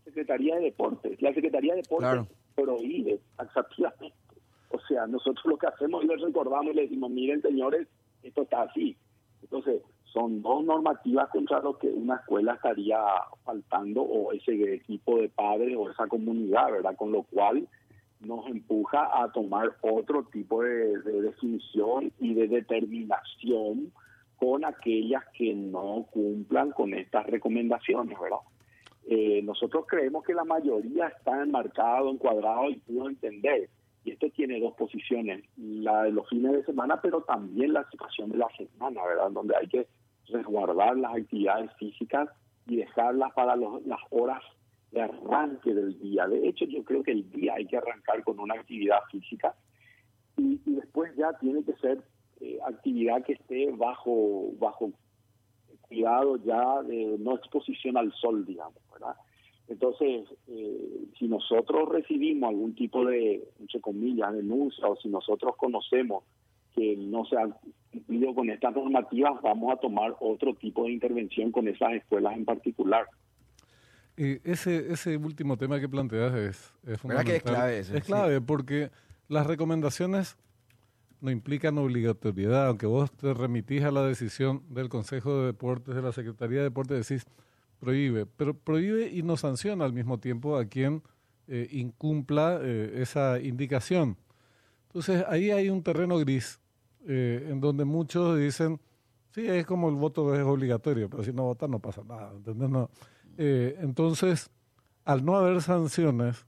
Secretaría 0.09 0.55
de 0.55 0.61
Deportes. 0.65 1.21
La 1.21 1.33
Secretaría 1.33 1.73
de 1.75 1.81
Deportes 1.81 2.09
Claro. 2.09 2.27
prohíbe 2.55 3.19
taxativamente. 3.37 4.13
O 4.71 4.79
sea, 4.81 5.07
nosotros 5.07 5.43
lo 5.45 5.57
que 5.57 5.67
hacemos 5.67 6.03
es 6.03 6.09
les 6.09 6.21
recordamos 6.21 6.73
y 6.73 6.75
les 6.75 6.89
decimos, 6.89 7.09
miren 7.09 7.41
señores, 7.41 7.87
esto 8.23 8.43
está 8.43 8.63
así. 8.63 8.95
Entonces, 9.41 9.81
son 10.03 10.41
dos 10.41 10.63
normativas 10.63 11.29
contra 11.29 11.59
lo 11.61 11.77
que 11.77 11.87
una 11.87 12.15
escuela 12.15 12.53
estaría 12.55 12.99
faltando 13.43 14.01
o 14.01 14.31
ese 14.33 14.73
equipo 14.73 15.17
de 15.19 15.29
padres 15.29 15.75
o 15.77 15.89
esa 15.89 16.07
comunidad, 16.07 16.71
¿verdad? 16.71 16.95
Con 16.95 17.11
lo 17.11 17.23
cual 17.23 17.67
nos 18.19 18.45
empuja 18.47 19.09
a 19.23 19.31
tomar 19.31 19.75
otro 19.81 20.23
tipo 20.25 20.61
de, 20.63 20.99
de 21.03 21.21
definición 21.21 22.11
y 22.19 22.33
de 22.33 22.47
determinación 22.47 23.91
con 24.37 24.65
aquellas 24.65 25.23
que 25.33 25.53
no 25.53 26.05
cumplan 26.11 26.71
con 26.71 26.93
estas 26.93 27.25
recomendaciones, 27.27 28.17
¿verdad? 28.19 28.37
Eh, 29.11 29.41
nosotros 29.41 29.85
creemos 29.87 30.23
que 30.23 30.35
la 30.35 30.43
mayoría 30.43 31.07
está 31.07 31.41
enmarcado, 31.41 32.11
encuadrado 32.11 32.69
y 32.69 32.75
pudo 32.75 33.09
entender. 33.09 33.67
Y 34.05 34.11
esto 34.11 34.29
tiene 34.29 34.59
dos 34.59 34.75
posiciones, 34.75 35.43
la 35.57 36.03
de 36.03 36.11
los 36.11 36.29
fines 36.29 36.51
de 36.53 36.63
semana, 36.63 37.01
pero 37.01 37.21
también 37.23 37.73
la 37.73 37.89
situación 37.89 38.29
de 38.29 38.37
la 38.37 38.47
semana, 38.55 39.03
¿verdad? 39.03 39.31
Donde 39.31 39.55
hay 39.55 39.67
que 39.67 39.87
resguardar 40.27 40.95
las 40.95 41.15
actividades 41.15 41.71
físicas 41.79 42.29
y 42.67 42.75
dejarlas 42.77 43.33
para 43.33 43.55
los- 43.55 43.83
las 43.87 43.99
horas 44.11 44.43
de 44.91 45.01
arranque 45.01 45.73
del 45.73 45.99
día. 45.99 46.27
De 46.27 46.47
hecho, 46.47 46.65
yo 46.65 46.83
creo 46.83 47.01
que 47.01 47.11
el 47.11 47.29
día 47.31 47.55
hay 47.55 47.65
que 47.65 47.77
arrancar 47.77 48.23
con 48.23 48.39
una 48.39 48.53
actividad 48.53 48.99
física 49.11 49.55
y, 50.37 50.61
y 50.65 50.75
después 50.75 51.15
ya 51.15 51.33
tiene 51.39 51.63
que 51.63 51.73
ser 51.73 51.99
eh, 52.41 52.59
actividad 52.65 53.23
que 53.25 53.33
esté 53.33 53.69
bajo 53.71 54.51
bajo 54.59 54.91
cuidado 55.89 56.37
ya 56.37 56.81
de 56.83 57.17
no 57.19 57.35
exposición 57.35 57.97
al 57.97 58.13
sol, 58.13 58.45
digamos, 58.45 58.81
¿verdad? 58.93 59.15
Entonces, 59.67 60.25
eh, 60.47 61.05
si 61.17 61.27
nosotros 61.27 61.89
recibimos 61.89 62.49
algún 62.49 62.73
tipo 62.73 63.05
de, 63.05 63.43
entre 63.59 63.81
comillas, 63.81 64.33
denuncia 64.33 64.87
o 64.87 64.95
si 64.95 65.09
nosotros 65.09 65.55
conocemos 65.57 66.23
que 66.75 66.95
no 66.97 67.25
se 67.25 67.37
han 67.37 67.53
cumplido 67.91 68.33
con 68.33 68.49
estas 68.49 68.73
normativas, 68.73 69.41
vamos 69.41 69.73
a 69.73 69.77
tomar 69.77 70.15
otro 70.19 70.55
tipo 70.55 70.85
de 70.85 70.91
intervención 70.91 71.51
con 71.51 71.67
esas 71.67 71.93
escuelas 71.93 72.35
en 72.35 72.45
particular. 72.45 73.05
Y 74.17 74.39
ese, 74.49 74.91
ese 74.91 75.17
último 75.17 75.55
tema 75.55 75.79
que 75.79 75.87
planteas 75.87 76.33
es, 76.33 76.73
es 76.83 77.01
¿Verdad 77.03 77.23
que 77.23 77.33
fundamental. 77.33 77.35
es 77.35 77.43
clave 77.43 77.79
ese? 77.79 77.97
Es 77.97 78.03
clave 78.03 78.41
porque 78.41 78.89
las 79.27 79.45
recomendaciones 79.45 80.37
no 81.21 81.31
implican 81.31 81.77
obligatoriedad, 81.77 82.67
aunque 82.67 82.85
vos 82.85 83.11
te 83.11 83.33
remitís 83.33 83.83
a 83.83 83.91
la 83.91 84.03
decisión 84.03 84.63
del 84.69 84.89
Consejo 84.89 85.39
de 85.39 85.47
Deportes, 85.47 85.95
de 85.95 86.01
la 86.01 86.11
Secretaría 86.11 86.59
de 86.59 86.65
Deportes, 86.65 87.07
decís 87.07 87.25
prohíbe, 87.79 88.25
pero 88.25 88.53
prohíbe 88.53 89.09
y 89.09 89.23
no 89.23 89.37
sanciona 89.37 89.85
al 89.85 89.93
mismo 89.93 90.19
tiempo 90.19 90.57
a 90.57 90.65
quien 90.65 91.01
eh, 91.47 91.67
incumpla 91.71 92.59
eh, 92.61 93.01
esa 93.01 93.39
indicación. 93.39 94.17
Entonces 94.87 95.23
ahí 95.27 95.51
hay 95.51 95.69
un 95.69 95.81
terreno 95.81 96.17
gris 96.19 96.59
eh, 97.07 97.47
en 97.49 97.61
donde 97.61 97.85
muchos 97.85 98.37
dicen, 98.37 98.79
sí, 99.31 99.47
es 99.47 99.65
como 99.65 99.89
el 99.89 99.95
voto 99.95 100.35
es 100.35 100.41
obligatorio, 100.41 101.09
pero 101.09 101.23
si 101.23 101.31
no 101.31 101.43
votas 101.43 101.69
no 101.69 101.79
pasa 101.79 102.03
nada, 102.03 102.33
¿entendés? 102.35 102.69
Entonces, 103.37 104.51
al 105.05 105.23
no 105.23 105.37
haber 105.37 105.61
sanciones 105.61 106.45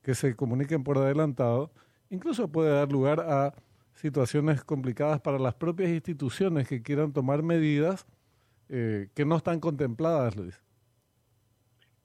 que 0.00 0.14
se 0.14 0.36
comuniquen 0.36 0.84
por 0.84 0.96
adelantado, 0.98 1.72
incluso 2.08 2.46
puede 2.48 2.70
dar 2.70 2.92
lugar 2.92 3.20
a 3.20 3.52
situaciones 3.94 4.62
complicadas 4.64 5.20
para 5.20 5.38
las 5.38 5.54
propias 5.54 5.90
instituciones 5.90 6.68
que 6.68 6.82
quieran 6.82 7.12
tomar 7.12 7.42
medidas 7.42 8.06
eh, 8.68 9.08
que 9.14 9.24
no 9.24 9.36
están 9.36 9.60
contempladas, 9.60 10.36
Luis, 10.36 10.60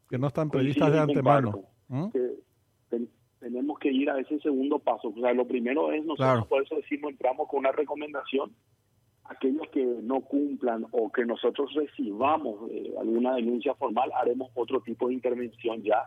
que 0.10 0.18
no 0.18 0.28
están 0.28 0.50
previstas 0.50 0.92
de 0.92 1.00
antemano. 1.00 1.62
¿Mm? 1.88 2.10
que 2.10 2.20
ten- 2.90 3.10
tenemos 3.40 3.80
que 3.80 3.92
ir 3.92 4.10
a 4.10 4.20
ese 4.20 4.40
segundo 4.40 4.78
paso. 4.80 5.10
O 5.10 5.20
sea, 5.20 5.34
lo 5.34 5.48
primero 5.48 5.92
es 5.92 6.02
nosotros, 6.06 6.18
Claro. 6.18 6.48
por 6.48 6.64
eso 6.64 6.76
decimos, 6.76 7.12
entramos 7.12 7.48
con 7.48 7.60
una 7.60 7.72
recomendación. 7.72 8.54
Aquellos 9.24 9.68
que 9.72 9.84
no 9.86 10.22
cumplan 10.22 10.86
o 10.92 11.12
que 11.12 11.26
nosotros 11.26 11.72
recibamos 11.76 12.70
eh, 12.72 12.94
alguna 13.00 13.36
denuncia 13.36 13.74
formal, 13.76 14.12
haremos 14.16 14.52
otro 14.56 14.82
tipo 14.82 15.08
de 15.08 15.14
intervención 15.16 15.82
ya, 15.84 16.04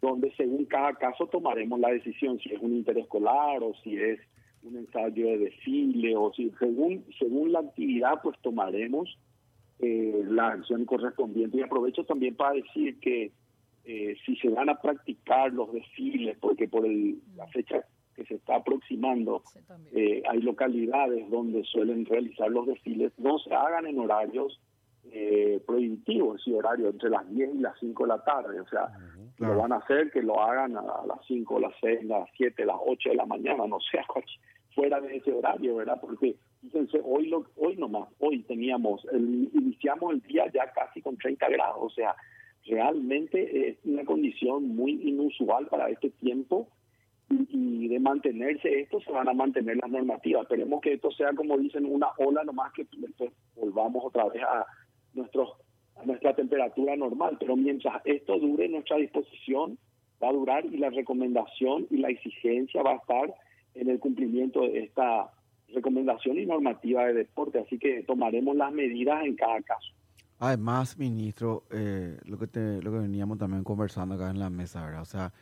donde 0.00 0.32
según 0.36 0.64
cada 0.66 0.94
caso 0.94 1.26
tomaremos 1.26 1.78
la 1.80 1.88
decisión 1.90 2.38
si 2.40 2.52
es 2.52 2.60
un 2.60 2.72
interescolar 2.74 3.62
o 3.62 3.72
si 3.82 3.96
es 3.96 4.20
un 4.68 4.76
ensayo 4.76 5.26
de 5.26 5.38
desfile 5.38 6.16
o 6.16 6.32
si 6.32 6.50
según 6.58 7.04
según 7.18 7.52
la 7.52 7.60
actividad 7.60 8.20
pues 8.22 8.36
tomaremos 8.42 9.18
eh, 9.80 10.22
la 10.28 10.48
acción 10.48 10.84
correspondiente 10.84 11.56
y 11.58 11.62
aprovecho 11.62 12.04
también 12.04 12.34
para 12.34 12.54
decir 12.54 12.98
que 13.00 13.32
eh, 13.84 14.16
si 14.26 14.36
se 14.36 14.48
van 14.50 14.68
a 14.68 14.80
practicar 14.80 15.52
los 15.52 15.72
desfiles, 15.72 16.36
porque 16.40 16.68
por 16.68 16.84
el- 16.84 17.18
la 17.36 17.46
fecha 17.46 17.84
que 18.14 18.24
se 18.24 18.34
está 18.34 18.56
aproximando 18.56 19.42
Sí, 19.52 19.60
eh, 19.92 20.22
hay 20.28 20.40
localidades 20.42 21.30
donde 21.30 21.62
suelen 21.64 22.04
realizar 22.04 22.50
los 22.50 22.66
desfiles, 22.66 23.12
no 23.18 23.38
se 23.38 23.54
hagan 23.54 23.86
en 23.86 23.98
horarios 23.98 24.60
eh, 25.10 25.62
prohibitivos, 25.66 26.46
y 26.46 26.52
horario 26.52 26.88
entre 26.90 27.08
las 27.08 27.26
10 27.34 27.54
y 27.54 27.58
las 27.60 27.78
5 27.80 28.02
de 28.02 28.08
la 28.08 28.22
tarde, 28.24 28.60
o 28.60 28.68
sea, 28.68 28.88
claro. 29.36 29.54
lo 29.54 29.60
van 29.62 29.72
a 29.72 29.76
hacer 29.76 30.10
que 30.10 30.20
lo 30.22 30.38
hagan 30.38 30.76
a 30.76 30.82
las 31.06 31.18
5, 31.26 31.58
las 31.60 31.72
6, 31.80 32.04
las 32.04 32.28
7, 32.36 32.66
las 32.66 32.76
8 32.84 33.08
de 33.10 33.14
la 33.14 33.24
mañana, 33.24 33.66
no 33.66 33.78
sea 33.80 34.04
cualquier- 34.08 34.38
fuera 34.78 35.00
de 35.00 35.16
ese 35.16 35.32
horario, 35.32 35.74
¿verdad? 35.74 35.98
Porque 36.00 36.36
fíjense, 36.60 37.00
hoy 37.02 37.26
lo, 37.26 37.44
hoy 37.56 37.76
nomás, 37.76 38.08
hoy 38.20 38.44
teníamos, 38.44 39.04
el, 39.10 39.50
iniciamos 39.52 40.14
el 40.14 40.20
día 40.20 40.44
ya 40.54 40.70
casi 40.70 41.02
con 41.02 41.16
30 41.16 41.48
grados, 41.48 41.78
o 41.80 41.90
sea, 41.90 42.14
realmente 42.64 43.70
es 43.70 43.78
una 43.84 44.04
condición 44.04 44.68
muy 44.76 44.92
inusual 45.02 45.66
para 45.66 45.90
este 45.90 46.10
tiempo 46.10 46.68
y, 47.28 47.88
de 47.88 47.98
mantenerse 47.98 48.80
esto 48.80 49.00
se 49.00 49.10
van 49.10 49.28
a 49.28 49.32
mantener 49.32 49.78
las 49.78 49.90
normativas. 49.90 50.42
Esperemos 50.42 50.80
que 50.80 50.92
esto 50.92 51.10
sea, 51.10 51.32
como 51.32 51.58
dicen, 51.58 51.84
una 51.84 52.10
ola 52.18 52.44
nomás 52.44 52.72
que 52.72 52.86
volvamos 53.56 54.04
otra 54.04 54.28
vez 54.28 54.42
a 54.44 54.64
nuestros 55.14 55.54
a 55.96 56.04
nuestra 56.04 56.36
temperatura 56.36 56.94
normal, 56.94 57.36
pero 57.40 57.56
mientras 57.56 58.00
esto 58.04 58.38
dure 58.38 58.68
nuestra 58.68 58.98
disposición 58.98 59.76
va 60.22 60.28
a 60.28 60.32
durar 60.32 60.64
y 60.66 60.76
la 60.76 60.90
recomendación 60.90 61.88
y 61.90 61.96
la 61.96 62.10
exigencia 62.10 62.82
va 62.82 62.92
a 62.92 62.96
estar 62.96 63.34
en 63.80 63.88
el 63.88 63.98
cumplimiento 63.98 64.62
de 64.62 64.84
esta 64.84 65.30
recomendación 65.68 66.38
y 66.38 66.46
normativa 66.46 67.06
de 67.06 67.14
deporte, 67.14 67.58
así 67.58 67.78
que 67.78 68.02
tomaremos 68.02 68.56
las 68.56 68.72
medidas 68.72 69.24
en 69.24 69.36
cada 69.36 69.60
caso. 69.62 69.92
Además, 70.38 70.96
ministro, 70.98 71.64
eh, 71.70 72.16
lo 72.24 72.38
que 72.38 72.46
te, 72.46 72.80
lo 72.80 72.92
que 72.92 72.98
veníamos 72.98 73.38
también 73.38 73.64
conversando 73.64 74.14
acá 74.14 74.30
en 74.30 74.38
la 74.38 74.50
mesa, 74.50 74.84
¿verdad? 74.84 75.02
O 75.02 75.06
sea, 75.06 75.32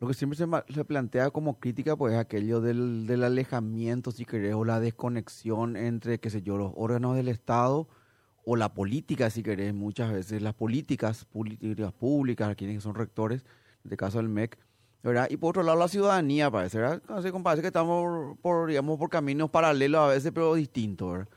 lo 0.00 0.08
que 0.08 0.14
siempre 0.14 0.36
se, 0.36 0.46
se 0.72 0.84
plantea 0.84 1.30
como 1.30 1.58
crítica, 1.58 1.96
pues, 1.96 2.14
es 2.14 2.20
aquello 2.20 2.60
del, 2.60 3.06
del 3.06 3.24
alejamiento, 3.24 4.10
si 4.10 4.24
querés, 4.24 4.54
o 4.54 4.64
la 4.64 4.80
desconexión 4.80 5.76
entre, 5.76 6.18
qué 6.18 6.30
sé 6.30 6.42
yo, 6.42 6.56
los 6.56 6.72
órganos 6.76 7.14
del 7.16 7.28
Estado 7.28 7.88
o 8.44 8.56
la 8.56 8.72
política, 8.72 9.28
si 9.28 9.42
querés, 9.42 9.74
muchas 9.74 10.10
veces 10.10 10.40
las 10.40 10.54
políticas, 10.54 11.26
políticas 11.26 11.92
públicas, 11.92 12.56
quienes 12.56 12.82
son 12.82 12.94
rectores, 12.94 13.42
en 13.42 13.84
este 13.84 13.98
caso 13.98 14.20
el 14.20 14.30
MEC, 14.30 14.58
¿verdad? 15.02 15.28
Y 15.30 15.36
por 15.36 15.50
otro 15.50 15.62
lado 15.62 15.78
la 15.78 15.88
ciudadanía, 15.88 16.50
parece, 16.50 16.78
¿verdad? 16.78 17.02
Así 17.08 17.30
parece 17.30 17.62
que 17.62 17.68
estamos 17.68 18.36
por, 18.40 18.68
digamos, 18.68 18.98
por 18.98 19.10
caminos 19.10 19.50
paralelos 19.50 20.00
a 20.00 20.06
veces, 20.08 20.32
pero 20.32 20.54
distintos, 20.54 21.12
¿verdad? 21.12 21.28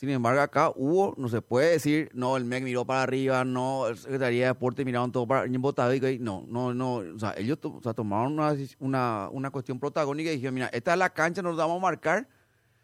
Sin 0.00 0.08
embargo, 0.08 0.40
acá 0.40 0.72
hubo, 0.76 1.14
no 1.18 1.28
se 1.28 1.42
puede 1.42 1.72
decir, 1.72 2.10
no, 2.14 2.38
el 2.38 2.46
MEC 2.46 2.64
miró 2.64 2.86
para 2.86 3.02
arriba, 3.02 3.44
no, 3.44 3.86
el 3.86 3.98
Secretaría 3.98 4.44
de 4.44 4.46
Deporte 4.46 4.82
miraron 4.82 5.12
todo 5.12 5.26
para 5.26 5.44
Botavica, 5.46 6.10
y 6.10 6.18
no, 6.18 6.46
no, 6.48 6.72
no, 6.72 6.94
o 6.94 7.18
sea, 7.18 7.34
ellos 7.36 7.58
o 7.62 7.80
sea, 7.82 7.92
tomaron 7.92 8.32
una, 8.32 8.56
una, 8.78 9.28
una 9.30 9.50
cuestión 9.50 9.78
protagónica 9.78 10.30
y 10.30 10.36
dijeron, 10.36 10.54
mira, 10.54 10.70
esta 10.72 10.92
es 10.92 10.98
la 10.98 11.10
cancha, 11.10 11.42
nos 11.42 11.54
vamos 11.54 11.76
a 11.76 11.80
marcar, 11.82 12.26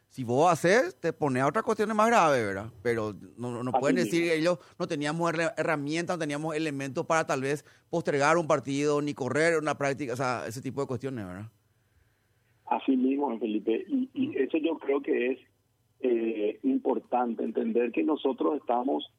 si 0.09 0.25
vos 0.25 0.51
haces, 0.51 0.99
te 0.99 1.13
pones 1.13 1.43
a 1.43 1.47
otras 1.47 1.65
cuestiones 1.65 1.95
más 1.95 2.07
graves, 2.09 2.45
¿verdad? 2.45 2.71
Pero 2.83 3.15
no, 3.37 3.63
no- 3.63 3.73
pueden 3.73 3.97
decir 3.97 4.23
que 4.25 4.37
ellos 4.37 4.59
no 4.79 4.87
teníamos 4.87 5.31
herra- 5.33 5.53
herramientas, 5.59 6.17
no 6.17 6.21
teníamos 6.21 6.55
elementos 6.57 7.05
para 7.05 7.27
tal 7.27 7.43
vez 7.43 7.65
postergar 7.91 8.39
un 8.39 8.47
partido, 8.47 9.03
ni 9.03 9.13
correr 9.15 9.59
una 9.59 9.77
práctica, 9.77 10.15
o 10.15 10.17
sea, 10.17 10.45
ese 10.47 10.63
tipo 10.63 10.81
de 10.81 10.87
cuestiones, 10.87 11.27
¿verdad? 11.27 11.51
Así 12.67 12.97
mismo, 12.97 13.39
Felipe. 13.39 13.85
Y, 13.89 14.11
y 14.15 14.39
eso 14.39 14.57
yo 14.59 14.79
creo 14.79 15.01
que 15.03 15.33
es 15.33 15.39
eh, 16.01 16.59
importante 16.63 17.45
entender 17.45 17.93
que 17.93 18.03
nosotros 18.03 18.57
estamos 18.57 19.13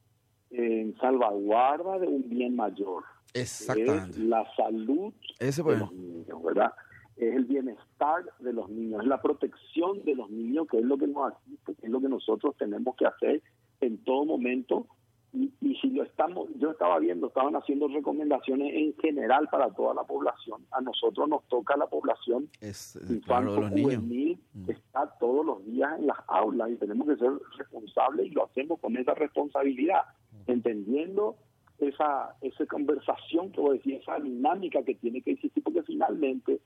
en 0.50 0.96
salvaguarda 0.98 2.00
de 2.00 2.08
un 2.08 2.28
bien 2.30 2.56
mayor, 2.56 3.04
que 3.34 3.42
es 3.42 3.62
Exactamente. 3.62 4.20
la 4.20 4.46
salud 4.56 5.14
Ese 5.40 5.62
de 5.62 5.64
pues. 5.64 5.80
los 5.80 5.92
niños, 5.94 6.44
¿verdad? 6.44 6.72
Es 7.18 7.36
el 7.36 7.46
bienestar 7.46 8.24
de 8.40 8.54
los 8.54 8.70
niños, 8.70 9.02
es 9.02 9.08
la 9.08 9.22
protección 9.22 10.04
de 10.06 10.16
los 10.16 10.30
niños, 10.30 10.68
que 10.68 10.78
es 10.78 10.84
lo 10.86 10.98
que 10.98 11.08
nos 11.08 11.34
asiste, 11.34 11.76
que 11.76 11.86
es 11.88 11.92
lo 11.92 12.00
que 12.00 12.10
nosotros 12.10 12.56
tenemos 12.58 12.96
que 12.96 13.06
hacer 13.08 13.42
en 13.82 13.98
todo 14.04 14.26
momento. 14.26 14.88
Y, 15.34 15.52
y 15.62 15.76
si 15.82 15.90
lo 15.90 16.04
estamos, 16.04 16.48
yo 16.58 16.72
estaba 16.72 16.98
viendo, 17.00 17.28
estaban 17.28 17.56
haciendo 17.56 17.88
recomendaciones 17.90 18.74
en 18.74 18.96
general 18.98 19.48
para 19.52 19.70
toda 19.74 19.94
la 19.94 20.04
población. 20.04 20.66
A 20.72 20.80
nosotros 20.82 21.28
nos 21.28 21.44
toca 21.50 21.76
la 21.76 21.86
población 21.88 22.50
Es, 22.62 22.98
claro, 23.26 23.60
los 23.60 23.72
niños. 23.72 23.96
juvenil 23.96 24.40
Mm. 24.54 24.70
está 24.72 25.12
todos 25.20 25.46
los 25.46 25.66
días 25.66 26.00
en 26.00 26.08
las 26.08 26.18
aulas 26.28 26.72
y 26.72 26.76
tenemos 26.78 27.08
que 27.08 27.18
ser 27.18 27.32
responsables 27.58 28.28
y 28.28 28.30
lo 28.30 28.46
hacemos 28.46 28.80
con 28.80 28.96
esa 28.98 29.14
responsabilidad, 29.16 30.02
entendiendo 30.48 31.36
esa 31.80 32.36
esa 32.42 32.66
conversación 32.66 33.52
que 33.52 33.62
vos 33.62 33.74
decís, 33.74 34.00
esa 34.02 34.20
dinámica 34.20 34.82
que 34.84 34.96
tiene 34.96 35.22
que 35.22 35.32
existir, 35.32 35.62
porque 35.64 35.84
finalmente 35.84 36.60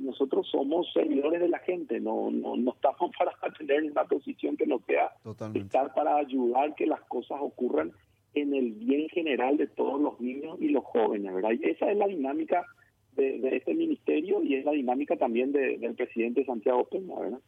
nosotros 0.00 0.48
somos 0.50 0.90
servidores 0.92 1.40
de 1.40 1.48
la 1.48 1.58
gente, 1.60 2.00
no, 2.00 2.30
no, 2.30 2.56
no 2.56 2.72
estamos 2.72 3.10
para 3.18 3.32
tener 3.58 3.82
una 3.84 4.04
posición 4.04 4.56
que 4.56 4.66
nos 4.66 4.82
sea 4.84 5.10
Totalmente. 5.22 5.66
estar 5.66 5.92
para 5.94 6.16
ayudar 6.16 6.74
que 6.74 6.86
las 6.86 7.00
cosas 7.02 7.38
ocurran 7.40 7.92
en 8.34 8.52
el 8.54 8.72
bien 8.72 9.08
general 9.10 9.56
de 9.56 9.66
todos 9.68 10.00
los 10.00 10.18
niños 10.20 10.58
y 10.60 10.68
los 10.68 10.84
jóvenes, 10.84 11.32
¿verdad? 11.34 11.50
Y 11.52 11.64
esa 11.68 11.90
es 11.90 11.96
la 11.96 12.06
dinámica 12.08 12.64
de, 13.12 13.38
de 13.38 13.56
este 13.58 13.74
ministerio 13.74 14.42
y 14.42 14.56
es 14.56 14.64
la 14.64 14.72
dinámica 14.72 15.16
también 15.16 15.52
de- 15.52 15.78
del 15.78 15.94
presidente 15.94 16.44
Santiago 16.44 16.84
Peña, 16.88 17.14
¿verdad? 17.18 17.38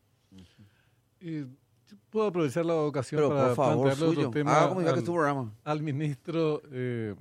Y 1.20 1.44
puedo 2.10 2.26
aprovechar 2.28 2.64
la 2.66 2.74
ocasión 2.76 3.20
Pero 3.20 3.28
para 3.30 3.46
por 3.48 3.56
favor, 3.56 3.74
plantearle 3.82 4.04
otro 4.06 4.14
suyo, 4.22 4.30
tema 4.30 4.74
que 4.82 4.88
al- 4.88 5.04
tu 5.04 5.12
programa. 5.12 5.52
al 5.64 5.82
ministro, 5.82 6.62
eh, 6.70 7.14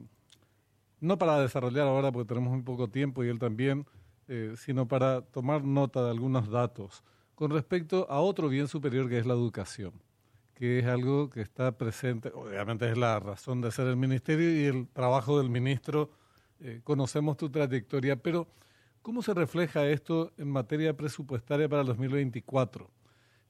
no 0.99 1.17
para 1.17 1.39
desarrollar 1.39 1.87
ahora 1.87 2.11
porque 2.11 2.27
tenemos 2.27 2.53
muy 2.53 2.61
poco 2.61 2.87
tiempo 2.87 3.23
y 3.23 3.29
él 3.29 3.39
también, 3.39 3.85
eh, 4.27 4.53
sino 4.57 4.87
para 4.87 5.21
tomar 5.21 5.63
nota 5.63 6.03
de 6.03 6.09
algunos 6.09 6.49
datos 6.49 7.03
con 7.35 7.51
respecto 7.51 8.07
a 8.09 8.21
otro 8.21 8.49
bien 8.49 8.67
superior 8.67 9.07
que 9.07 9.19
es 9.19 9.25
la 9.25 9.33
educación, 9.33 9.93
que 10.53 10.79
es 10.79 10.85
algo 10.85 11.29
que 11.29 11.41
está 11.41 11.77
presente, 11.77 12.31
obviamente 12.33 12.89
es 12.89 12.97
la 12.97 13.19
razón 13.19 13.61
de 13.61 13.71
ser 13.71 13.87
el 13.87 13.97
ministerio 13.97 14.49
y 14.49 14.65
el 14.65 14.87
trabajo 14.87 15.37
del 15.37 15.49
ministro, 15.49 16.09
eh, 16.59 16.81
conocemos 16.83 17.37
tu 17.37 17.49
trayectoria, 17.49 18.15
pero 18.15 18.47
¿cómo 19.01 19.21
se 19.21 19.33
refleja 19.33 19.85
esto 19.87 20.31
en 20.37 20.49
materia 20.49 20.95
presupuestaria 20.95 21.69
para 21.69 21.81
el 21.81 21.87
2024? 21.87 22.89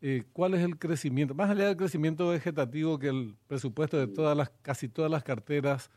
eh, 0.01 0.23
cuál 0.33 0.55
es 0.55 0.61
el 0.61 0.77
crecimiento, 0.77 1.33
más 1.33 1.49
allá 1.49 1.67
del 1.67 1.77
crecimiento 1.77 2.27
vegetativo 2.27 2.99
que 2.99 3.07
el 3.07 3.35
presupuesto 3.47 3.97
de 3.97 4.07
todas 4.07 4.35
las, 4.35 4.51
casi 4.61 4.89
todas 4.89 5.09
las 5.09 5.23
carteras 5.23 5.89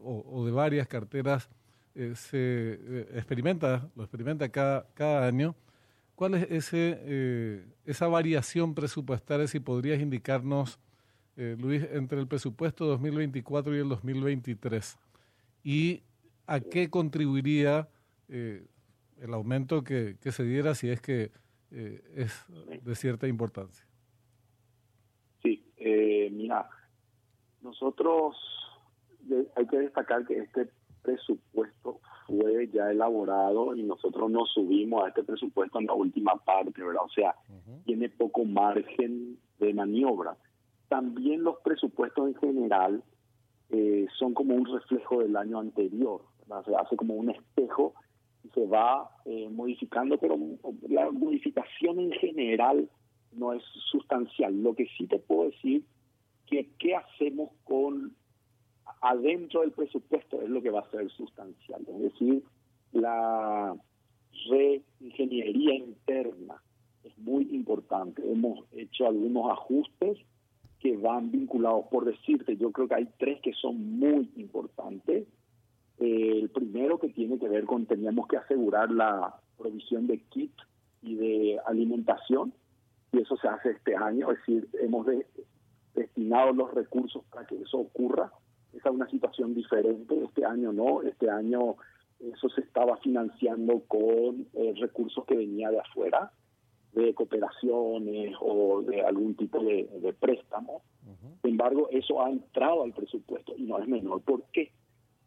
o 0.00 0.44
de 0.46 0.52
varias 0.52 0.86
carteras 0.86 1.50
eh, 1.98 2.14
se 2.14 2.38
eh, 2.38 3.08
experimenta, 3.14 3.88
lo 3.96 4.02
experimenta 4.02 4.46
cada, 4.50 4.86
cada 4.92 5.26
año. 5.26 5.54
¿Cuál 6.14 6.34
es 6.34 6.46
ese, 6.50 6.98
eh, 7.00 7.64
esa 7.86 8.06
variación 8.06 8.74
presupuestaria, 8.74 9.46
si 9.46 9.60
podrías 9.60 10.00
indicarnos, 10.00 10.78
Luis, 11.36 11.86
entre 11.92 12.18
el 12.18 12.26
presupuesto 12.26 12.86
2024 12.86 13.76
y 13.76 13.80
el 13.80 13.88
2023? 13.90 14.98
y 15.62 16.02
a 16.46 16.60
qué 16.60 16.88
contribuiría 16.88 17.88
el 18.28 19.34
aumento 19.34 19.82
que, 19.82 20.16
que, 20.20 20.30
se 20.30 20.44
diera 20.44 20.74
si 20.74 20.88
es 20.88 21.00
que 21.00 21.32
es 21.70 22.46
de 22.84 22.94
cierta 22.94 23.26
importancia. 23.26 23.84
Sí, 25.42 25.62
mira, 26.30 26.70
nosotros 27.60 28.36
hay 29.56 29.66
que 29.66 29.78
destacar 29.78 30.24
que 30.24 30.38
este 30.38 30.70
presupuesto 31.06 32.00
fue 32.26 32.68
ya 32.72 32.90
elaborado 32.90 33.76
y 33.76 33.84
nosotros 33.84 34.28
nos 34.30 34.50
subimos 34.52 35.04
a 35.04 35.08
este 35.08 35.22
presupuesto 35.22 35.78
en 35.78 35.86
la 35.86 35.94
última 35.94 36.34
parte, 36.44 36.82
¿verdad? 36.82 37.04
O 37.04 37.10
sea, 37.10 37.34
tiene 37.84 38.08
poco 38.08 38.44
margen 38.44 39.38
de 39.60 39.72
maniobra. 39.72 40.36
También 40.88 41.44
los 41.44 41.56
presupuestos 41.62 42.28
en 42.28 42.34
general 42.34 43.04
eh, 43.70 44.06
son 44.18 44.34
como 44.34 44.54
un 44.54 44.66
reflejo 44.66 45.20
del 45.20 45.36
año 45.36 45.60
anterior, 45.60 46.22
se 46.64 46.74
hace 46.76 46.96
como 46.96 47.14
un 47.14 47.30
espejo 47.30 47.94
y 48.44 48.48
se 48.50 48.66
va 48.66 49.10
eh, 49.24 49.48
modificando, 49.48 50.18
pero 50.18 50.36
la 50.88 51.10
modificación 51.10 52.00
en 52.00 52.12
general 52.12 52.88
no 53.32 53.52
es 53.52 53.62
sustancial. 53.90 54.62
Lo 54.62 54.74
que 54.74 54.86
sí 54.96 55.06
te 55.06 55.18
puedo 55.18 55.50
decir 55.50 55.84
que 56.46 56.70
qué 56.78 56.94
hacemos 56.94 57.50
con 57.64 58.14
adentro 59.00 59.60
del 59.60 59.72
presupuesto 59.72 60.40
es 60.42 60.48
lo 60.48 60.62
que 60.62 60.70
va 60.70 60.80
a 60.80 60.90
ser 60.90 61.10
sustancial, 61.10 61.82
es 61.88 62.02
decir, 62.02 62.42
la 62.92 63.76
reingeniería 64.48 65.74
interna 65.74 66.62
es 67.04 67.16
muy 67.18 67.48
importante. 67.54 68.22
Hemos 68.30 68.64
hecho 68.72 69.06
algunos 69.06 69.50
ajustes 69.50 70.18
que 70.80 70.96
van 70.96 71.30
vinculados, 71.30 71.86
por 71.86 72.04
decirte, 72.04 72.56
yo 72.56 72.70
creo 72.70 72.88
que 72.88 72.94
hay 72.94 73.08
tres 73.18 73.40
que 73.40 73.52
son 73.54 73.98
muy 73.98 74.30
importantes. 74.36 75.26
Eh, 75.98 76.38
el 76.42 76.50
primero 76.50 76.98
que 76.98 77.08
tiene 77.08 77.38
que 77.38 77.48
ver 77.48 77.64
con 77.64 77.86
teníamos 77.86 78.26
que 78.28 78.36
asegurar 78.36 78.90
la 78.90 79.34
provisión 79.56 80.06
de 80.06 80.18
kit 80.18 80.52
y 81.02 81.14
de 81.14 81.58
alimentación, 81.66 82.52
y 83.12 83.20
eso 83.20 83.36
se 83.36 83.48
hace 83.48 83.70
este 83.70 83.96
año, 83.96 84.30
es 84.30 84.38
decir, 84.38 84.68
hemos 84.80 85.06
destinado 85.94 86.52
los 86.52 86.74
recursos 86.74 87.24
para 87.30 87.46
que 87.46 87.56
eso 87.56 87.78
ocurra. 87.78 88.30
Es 88.88 88.94
una 88.94 89.08
situación 89.08 89.54
diferente, 89.54 90.22
este 90.24 90.44
año 90.44 90.72
no, 90.72 91.02
este 91.02 91.30
año 91.30 91.76
eso 92.20 92.48
se 92.48 92.62
estaba 92.62 92.96
financiando 92.98 93.82
con 93.86 94.46
eh, 94.54 94.74
recursos 94.80 95.24
que 95.26 95.36
venía 95.36 95.70
de 95.70 95.80
afuera 95.80 96.32
de 96.92 97.12
cooperaciones 97.12 98.34
o 98.40 98.80
de 98.80 99.02
algún 99.02 99.34
tipo 99.34 99.62
de, 99.62 100.14
préstamo. 100.18 100.82
Sin 101.42 101.50
embargo, 101.50 101.88
eso 101.90 102.24
ha 102.24 102.30
entrado 102.30 102.84
al 102.84 102.94
presupuesto 102.94 103.52
y 103.54 103.64
no 103.64 103.78
es 103.78 103.86
menor. 103.86 104.22
¿Por 104.22 104.44
qué? 104.52 104.72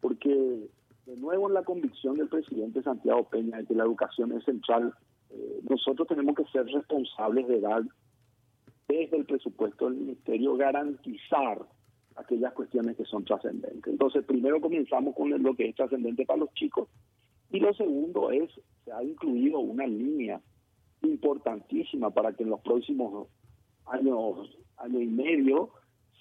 Porque, 0.00 0.68
de 1.06 1.16
nuevo, 1.16 1.46
en 1.46 1.54
la 1.54 1.62
convicción 1.62 2.16
del 2.16 2.28
presidente 2.28 2.82
Santiago 2.82 3.28
Peña 3.28 3.58
de 3.58 3.66
que 3.66 3.74
la 3.74 3.84
educación 3.84 4.32
es 4.32 4.44
central, 4.44 4.92
eh, 5.30 5.60
nosotros 5.68 6.08
tenemos 6.08 6.34
que 6.34 6.44
ser 6.46 6.66
responsables 6.66 7.46
de 7.46 7.60
dar, 7.60 7.82
desde 8.88 9.16
el 9.16 9.24
presupuesto 9.24 9.84
del 9.84 9.94
ministerio, 9.94 10.56
garantizar 10.56 11.64
aquellas 12.16 12.52
cuestiones 12.52 12.96
que 12.96 13.04
son 13.04 13.24
trascendentes. 13.24 13.86
Entonces, 13.86 14.24
primero 14.24 14.60
comenzamos 14.60 15.14
con 15.14 15.30
lo 15.42 15.54
que 15.54 15.68
es 15.68 15.74
trascendente 15.74 16.26
para 16.26 16.40
los 16.40 16.52
chicos 16.54 16.88
y 17.50 17.58
lo 17.60 17.72
segundo 17.74 18.30
es, 18.30 18.50
se 18.84 18.92
ha 18.92 19.02
incluido 19.02 19.58
una 19.58 19.86
línea 19.86 20.40
importantísima 21.02 22.10
para 22.10 22.32
que 22.32 22.44
en 22.44 22.50
los 22.50 22.60
próximos 22.60 23.28
años, 23.86 24.56
año 24.76 25.00
y 25.00 25.06
medio, 25.06 25.70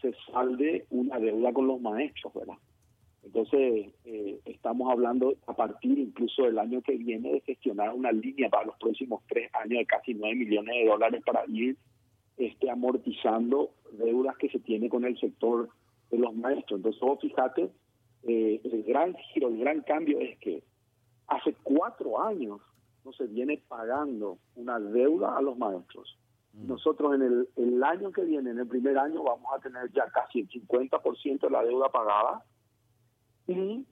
se 0.02 0.14
salde 0.32 0.86
una 0.90 1.20
deuda 1.20 1.54
con 1.54 1.68
los 1.68 1.82
maestros, 1.82 2.34
¿verdad? 2.34 2.56
Entonces, 3.22 3.94
eh, 4.06 4.40
estamos 4.46 4.90
hablando 4.92 5.36
a 5.46 5.54
partir 5.54 6.00
incluso 6.00 6.44
del 6.44 6.58
año 6.58 6.82
que 6.82 6.96
viene 6.96 7.34
de 7.34 7.42
gestionar 7.42 7.94
una 7.94 8.12
línea 8.12 8.50
para 8.50 8.68
los 8.68 8.78
próximos 8.78 9.22
tres 9.28 9.52
años 9.54 9.80
de 9.80 9.86
casi 9.86 10.14
nueve 10.14 10.36
millones 10.36 10.74
de 10.76 10.90
dólares 10.90 11.22
para 11.26 11.44
ir 11.48 11.78
este, 12.38 12.70
amortizando 12.70 13.72
deudas 13.92 14.38
que 14.38 14.50
se 14.50 14.60
tiene 14.60 14.90
con 14.90 15.04
el 15.04 15.20
sector 15.20 15.70
de 16.12 16.18
los 16.18 16.36
maestros. 16.36 16.80
Entonces, 16.80 17.02
fíjate, 17.22 17.72
eh, 18.24 18.62
el 18.64 18.84
gran 18.84 19.16
giro, 19.16 19.50
el 19.50 19.60
gran 19.60 19.82
cambio 19.82 20.20
es 20.20 20.38
que 20.40 20.64
hace 21.28 21.56
cuatro 21.64 22.22
años 22.22 22.60
no 23.06 23.14
se 23.14 23.28
viene 23.28 23.62
pagando 23.68 24.38
una 24.56 24.80
deuda 24.80 25.38
a 25.38 25.42
los 25.42 25.58
maestros. 25.58 26.18
Mm. 26.54 26.68
Nosotros 26.68 27.16
en 27.16 27.22
el, 27.22 27.50
el, 27.56 27.84
año 27.84 28.12
que 28.12 28.24
viene, 28.24 28.52
en 28.52 28.60
el 28.60 28.68
primer 28.68 28.98
año, 28.98 29.24
vamos 29.24 29.48
a 29.56 29.60
tener 29.60 29.92
ya 29.92 30.06
casi 30.08 30.42
el 30.42 30.50
50% 30.50 31.40
de 31.40 31.50
la 31.50 31.64
deuda 31.64 31.90
pagada 31.90 32.44
y 33.48 33.86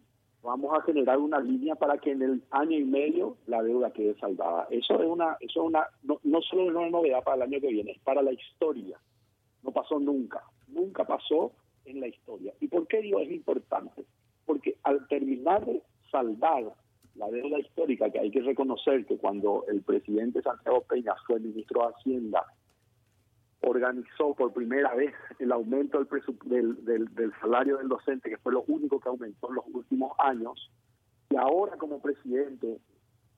vamos 0.43 0.77
a 0.77 0.81
generar 0.83 1.17
una 1.17 1.39
línea 1.39 1.75
para 1.75 1.97
que 1.97 2.11
en 2.11 2.21
el 2.21 2.43
año 2.51 2.77
y 2.77 2.83
medio 2.83 3.37
la 3.47 3.63
deuda 3.63 3.91
quede 3.91 4.17
saldada. 4.19 4.67
Eso 4.69 5.01
es 5.01 5.07
una, 5.07 5.37
eso 5.39 5.61
es 5.61 5.67
una, 5.67 5.87
no, 6.03 6.19
no 6.23 6.41
solo 6.41 6.63
es 6.63 6.75
una 6.75 6.89
novedad 6.89 7.23
para 7.23 7.37
el 7.37 7.41
año 7.43 7.61
que 7.61 7.67
viene, 7.67 7.91
es 7.91 7.99
para 7.99 8.21
la 8.21 8.31
historia. 8.31 8.99
No 9.63 9.71
pasó 9.71 9.99
nunca, 9.99 10.43
nunca 10.67 11.05
pasó 11.05 11.51
en 11.87 12.01
la 12.01 12.07
historia. 12.07 12.53
¿Y 12.59 12.67
por 12.67 12.87
qué 12.87 13.01
digo 13.01 13.19
es 13.19 13.31
importante? 13.31 14.05
Porque 14.45 14.77
al 14.83 15.07
terminar 15.07 15.65
de 15.65 15.81
saldar 16.11 16.73
la 17.15 17.29
deuda 17.29 17.59
histórica 17.59 18.09
que 18.11 18.19
hay 18.19 18.31
que 18.31 18.41
reconocer 18.41 19.05
que 19.05 19.17
cuando 19.17 19.65
el 19.67 19.81
presidente 19.81 20.41
Santiago 20.41 20.81
Peña 20.81 21.15
fue 21.25 21.39
ministro 21.39 21.81
de 21.81 21.93
Hacienda, 21.93 22.45
organizó 23.61 24.35
por 24.35 24.53
primera 24.53 24.93
vez 24.93 25.13
el 25.39 25.51
aumento 25.51 26.03
del, 26.45 26.85
del, 26.85 27.15
del, 27.15 27.31
salario 27.41 27.77
del 27.77 27.87
docente, 27.87 28.29
que 28.29 28.37
fue 28.37 28.53
lo 28.53 28.63
único 28.67 28.99
que 28.99 29.09
aumentó 29.09 29.49
en 29.49 29.55
los 29.55 29.65
últimos 29.73 30.11
años, 30.19 30.71
y 31.29 31.35
ahora 31.35 31.75
como 31.77 31.99
presidente 31.99 32.79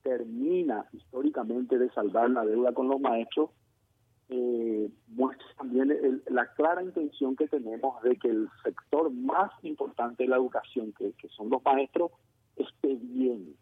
termina 0.03 0.85
históricamente 0.93 1.77
de 1.77 1.89
saldar 1.91 2.29
la 2.29 2.45
deuda 2.45 2.73
con 2.73 2.89
los 2.89 2.99
maestros, 2.99 3.49
eh, 4.29 4.89
muestra 5.07 5.47
también 5.57 6.21
la 6.27 6.45
clara 6.53 6.83
intención 6.83 7.35
que 7.35 7.47
tenemos 7.47 8.01
de 8.03 8.15
que 8.15 8.29
el 8.29 8.47
sector 8.63 9.11
más 9.11 9.51
importante 9.63 10.23
de 10.23 10.29
la 10.29 10.37
educación, 10.37 10.93
que, 10.97 11.13
que 11.13 11.27
son 11.29 11.49
los 11.49 11.63
maestros, 11.63 12.11
esté 12.55 12.95
bien, 13.01 13.55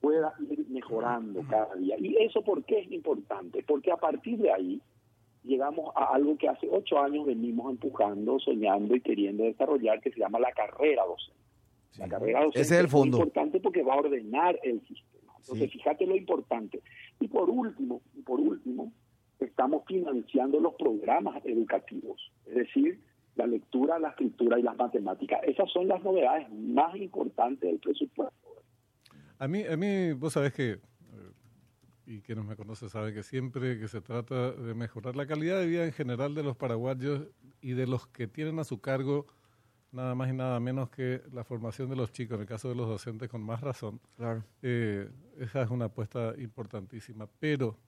pueda 0.00 0.34
ir 0.50 0.66
mejorando 0.68 1.42
cada 1.48 1.74
día. 1.76 1.96
¿Y 1.98 2.16
eso 2.22 2.42
por 2.42 2.62
qué 2.64 2.80
es 2.80 2.92
importante? 2.92 3.64
Porque 3.66 3.90
a 3.90 3.96
partir 3.96 4.38
de 4.38 4.52
ahí 4.52 4.82
llegamos 5.44 5.94
a 5.96 6.14
algo 6.14 6.36
que 6.36 6.48
hace 6.48 6.68
ocho 6.70 6.98
años 6.98 7.24
venimos 7.24 7.70
empujando, 7.70 8.38
soñando 8.38 8.94
y 8.94 9.00
queriendo 9.00 9.44
desarrollar, 9.44 10.00
que 10.02 10.10
se 10.10 10.20
llama 10.20 10.38
la 10.40 10.52
carrera 10.52 11.04
docente. 11.06 11.40
La 11.98 12.08
carrera 12.08 12.40
docente 12.40 12.60
Ese 12.60 12.74
es, 12.74 12.80
el 12.80 12.88
fondo. 12.88 13.16
importante 13.16 13.60
porque 13.60 13.82
va 13.82 13.94
a 13.94 13.98
ordenar 13.98 14.58
el 14.62 14.80
sistema. 14.86 15.32
Entonces, 15.38 15.70
fíjate 15.72 16.06
lo 16.06 16.16
importante. 16.16 16.82
Y 17.20 17.28
por 17.28 17.48
último, 17.48 18.00
y 18.14 18.22
por 18.22 18.40
último, 18.40 18.92
estamos 19.40 19.84
financiando 19.86 20.60
los 20.60 20.74
programas 20.74 21.44
educativos, 21.44 22.32
es 22.46 22.54
decir, 22.54 23.00
la 23.36 23.46
lectura, 23.46 23.98
la 23.98 24.10
escritura 24.10 24.58
y 24.58 24.62
las 24.62 24.76
matemáticas. 24.76 25.40
Esas 25.44 25.70
son 25.72 25.88
las 25.88 26.02
novedades 26.02 26.50
más 26.52 26.94
importantes 26.96 27.68
del 27.68 27.78
presupuesto. 27.80 28.34
A 29.38 29.48
mí, 29.48 29.64
a 29.64 29.76
mí 29.76 30.12
vos 30.12 30.32
sabés 30.32 30.52
que, 30.52 30.70
eh, 30.72 30.78
y 32.06 32.20
quienes 32.20 32.44
me 32.44 32.56
conocen 32.56 32.88
saben 32.88 33.12
que 33.12 33.22
siempre 33.22 33.78
que 33.78 33.88
se 33.88 34.00
trata 34.00 34.52
de 34.52 34.74
mejorar 34.74 35.16
la 35.16 35.26
calidad 35.26 35.58
de 35.58 35.66
vida 35.66 35.84
en 35.84 35.92
general 35.92 36.34
de 36.34 36.44
los 36.44 36.56
paraguayos 36.56 37.28
y 37.60 37.72
de 37.72 37.86
los 37.86 38.06
que 38.06 38.28
tienen 38.28 38.58
a 38.60 38.64
su 38.64 38.80
cargo 38.80 39.26
nada 39.94 40.14
más 40.14 40.28
y 40.28 40.32
nada 40.32 40.58
menos 40.60 40.90
que 40.90 41.22
la 41.32 41.44
formación 41.44 41.88
de 41.88 41.96
los 41.96 42.12
chicos, 42.12 42.34
en 42.34 42.42
el 42.42 42.46
caso 42.46 42.68
de 42.68 42.74
los 42.74 42.88
docentes 42.88 43.28
con 43.28 43.42
más 43.42 43.60
razón, 43.60 44.00
claro. 44.16 44.44
Eh, 44.60 45.08
esa 45.38 45.62
es 45.62 45.70
una 45.70 45.86
apuesta 45.86 46.34
importantísima. 46.36 47.28
Pero 47.38 47.78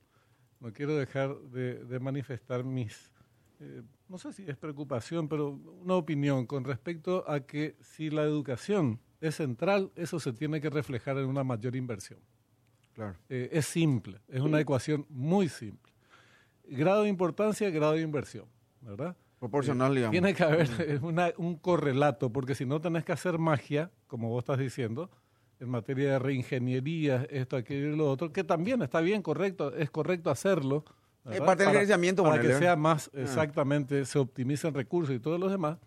no 0.60 0.72
quiero 0.72 0.96
dejar 0.96 1.36
de, 1.36 1.98
manifestar 2.00 2.64
mis, 2.64 3.12
eh, 3.60 3.82
no 4.08 4.18
sé 4.18 4.32
si 4.32 4.48
es 4.48 4.56
preocupación, 4.56 5.28
pero 5.28 5.50
una 5.50 5.94
opinión 5.94 6.46
con 6.46 6.64
respecto 6.64 7.28
a 7.28 7.40
que 7.40 7.76
si 7.80 8.10
la 8.10 8.22
educación 8.22 9.00
es 9.20 9.36
central, 9.36 9.92
eso 9.96 10.20
se 10.20 10.32
tiene 10.32 10.60
que 10.60 10.70
reflejar 10.70 11.18
en 11.18 11.26
una 11.26 11.44
mayor 11.44 11.76
inversión. 11.76 12.20
Claro. 12.94 13.16
Eh, 13.28 13.50
es 13.52 13.66
simple, 13.66 14.20
es 14.28 14.40
una 14.40 14.60
ecuación 14.60 15.06
muy 15.10 15.48
simple. 15.48 15.92
Grado 16.64 17.02
de 17.02 17.08
importancia, 17.08 17.70
grado 17.70 17.92
de 17.92 18.00
inversión, 18.00 18.46
¿verdad? 18.80 19.16
Proporcional, 19.38 19.92
eh, 19.92 19.96
digamos. 19.96 20.12
Tiene 20.12 20.34
que 20.34 20.42
haber 20.42 21.34
un 21.36 21.56
correlato, 21.56 22.32
porque 22.32 22.54
si 22.54 22.64
no 22.64 22.80
tenés 22.80 23.04
que 23.04 23.12
hacer 23.12 23.38
magia, 23.38 23.90
como 24.06 24.30
vos 24.30 24.42
estás 24.42 24.58
diciendo, 24.58 25.10
en 25.58 25.68
materia 25.68 26.12
de 26.12 26.18
reingeniería, 26.18 27.26
esto, 27.30 27.56
aquello 27.56 27.88
y 27.88 27.96
lo 27.96 28.10
otro, 28.10 28.32
que 28.32 28.44
también 28.44 28.82
está 28.82 29.00
bien, 29.00 29.22
correcto, 29.22 29.74
es 29.74 29.90
correcto 29.90 30.30
hacerlo. 30.30 30.84
Es 31.30 31.40
parte 31.40 31.64
del 31.64 31.72
gerenciamiento. 31.72 32.22
Para, 32.22 32.40
que 32.40 32.54
sea 32.54 32.76
más, 32.76 33.10
ah. 33.12 33.20
exactamente, 33.20 34.04
se 34.04 34.18
optimicen 34.18 34.74
recursos 34.74 35.14
y 35.14 35.18
todos 35.18 35.40
los 35.40 35.50
demás. 35.50 35.78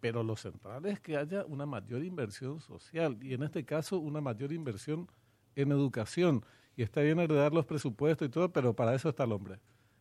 Pero 0.00 0.22
lo 0.22 0.36
central 0.36 0.86
es 0.86 1.00
que 1.00 1.16
haya 1.16 1.44
una 1.44 1.66
mayor 1.66 2.02
inversión 2.02 2.60
social 2.60 3.18
y 3.20 3.34
en 3.34 3.42
este 3.42 3.64
caso 3.64 3.98
una 3.98 4.20
mayor 4.20 4.52
inversión 4.52 5.10
en 5.56 5.72
educación. 5.72 6.44
Y 6.76 6.82
está 6.82 7.02
bien 7.02 7.18
heredar 7.18 7.52
los 7.52 7.66
presupuestos 7.66 8.28
y 8.28 8.30
todo, 8.30 8.50
pero 8.50 8.74
para 8.74 8.94
eso 8.94 9.10
está 9.10 9.24
el 9.24 9.32
hombre, 9.32 9.58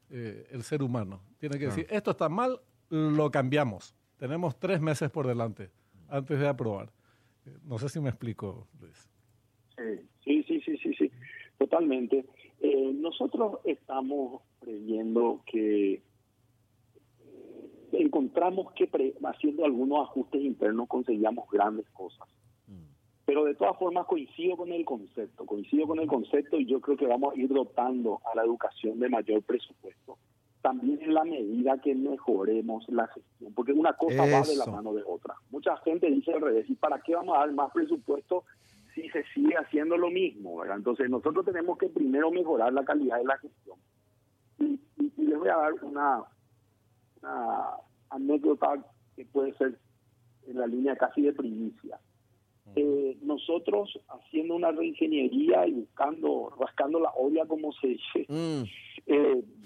eh, 0.09 0.47
el 0.51 0.63
ser 0.63 0.83
humano. 0.83 1.21
Tiene 1.38 1.57
que 1.59 1.65
decir, 1.65 1.88
esto 1.89 2.12
está 2.12 2.29
mal, 2.29 2.62
lo 2.89 3.29
cambiamos. 3.31 3.93
Tenemos 4.17 4.57
tres 4.57 4.79
meses 4.79 5.09
por 5.09 5.27
delante 5.27 5.71
antes 6.07 6.39
de 6.39 6.47
aprobar. 6.47 6.91
No 7.63 7.77
sé 7.77 7.89
si 7.89 7.99
me 7.99 8.09
explico, 8.09 8.67
Luis. 8.79 9.09
Sí, 10.23 10.43
sí, 10.43 10.62
sí, 10.62 10.77
sí, 10.77 10.93
sí, 10.93 11.12
totalmente. 11.57 12.25
Eh, 12.59 12.91
nosotros 12.93 13.59
estamos 13.63 14.41
previendo 14.59 15.41
que 15.45 16.01
encontramos 17.91 18.73
que 18.73 18.89
haciendo 19.23 19.65
algunos 19.65 20.09
ajustes 20.09 20.41
internos 20.41 20.88
conseguíamos 20.88 21.49
grandes 21.49 21.89
cosas. 21.91 22.27
Pero 23.25 23.45
de 23.45 23.53
todas 23.53 23.77
formas 23.77 24.07
coincido 24.07 24.57
con 24.57 24.71
el 24.71 24.83
concepto, 24.83 25.45
coincido 25.45 25.85
con 25.85 25.99
el 25.99 26.07
concepto 26.07 26.59
y 26.59 26.65
yo 26.65 26.81
creo 26.81 26.97
que 26.97 27.05
vamos 27.05 27.35
a 27.35 27.39
ir 27.39 27.47
dotando 27.47 28.19
a 28.25 28.35
la 28.35 28.43
educación 28.43 28.99
de 28.99 29.07
mayor 29.07 29.43
presupuesto. 29.43 30.17
También 30.62 31.02
en 31.02 31.13
la 31.13 31.24
medida 31.24 31.80
que 31.80 31.95
mejoremos 31.95 32.88
la 32.89 33.08
gestión, 33.08 33.54
porque 33.54 33.72
una 33.72 33.93
cosa 33.93 34.24
va 34.24 34.41
de 34.41 34.58
la 34.58 34.65
mano 34.65 34.93
de 34.93 35.04
otra. 35.06 35.36
Mucha 35.52 35.78
gente 35.78 36.12
dice 36.12 36.34
al 36.34 36.41
revés, 36.41 36.69
¿y 36.69 36.76
para 36.76 37.00
qué 37.00 37.15
vamos 37.15 37.36
a 37.38 37.39
dar 37.39 37.52
más 37.54 37.72
presupuesto 37.72 38.43
si 38.93 39.10
se 39.10 39.24
sigue 39.34 39.56
haciendo 39.56 39.95
lo 39.95 40.10
mismo? 40.10 40.58
¿verdad? 40.58 40.78
Entonces 40.78 41.10
nosotros 41.10 41.45
tenemos 41.45 41.78
que 41.78 41.88
primero 41.88 42.30
mejorar 42.30 42.74
la 42.74 42.84
calidad 42.84 43.17
de 43.17 43.26
la 43.26 43.38
gestión. 43.38 43.78
Y, 44.60 44.80
y 44.98 45.26
les 45.26 45.39
voy 45.39 45.48
a 45.48 45.56
dar 45.56 45.74
una, 45.82 46.24
una 47.22 47.65
anécdota 48.10 48.86
que 49.15 49.26
puede 49.26 49.54
ser 49.54 49.80
en 50.48 50.58
la 50.58 50.67
línea 50.67 50.95
casi 50.95 51.22
de 51.22 51.34
primicia. 51.34 52.00
Eh, 52.76 53.17
nosotros 53.22 54.00
haciendo 54.10 54.56
una 54.56 54.72
reingeniería 54.72 55.65
y 55.67 55.74
buscando, 55.74 56.54
rascando 56.60 57.00
la 57.00 57.12
olla 57.17 57.45
como 57.48 57.72
se 57.74 57.88
dice, 57.88 58.26
mm. 58.28 58.63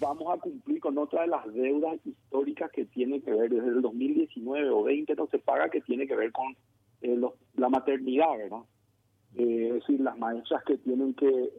Eh, 0.03 0.05
vamos 0.07 0.33
a 0.33 0.39
cumplir 0.39 0.79
con 0.79 0.97
otra 0.97 1.21
de 1.21 1.27
las 1.27 1.53
deudas 1.53 1.99
históricas 2.05 2.71
que 2.71 2.85
tiene 2.85 3.21
que 3.21 3.31
ver 3.31 3.49
desde 3.49 3.69
el 3.69 3.81
2019 3.81 4.69
o 4.69 4.83
20 4.83 5.15
no 5.15 5.27
se 5.27 5.39
paga 5.39 5.69
que 5.69 5.81
tiene 5.81 6.07
que 6.07 6.15
ver 6.15 6.31
con 6.31 6.55
eh, 7.01 7.19
la 7.55 7.69
maternidad, 7.69 8.37
¿verdad? 8.37 8.61
es 9.35 9.73
decir, 9.73 9.99
las 9.99 10.17
maestras 10.19 10.63
que 10.63 10.77
tienen 10.77 11.15
que 11.15 11.49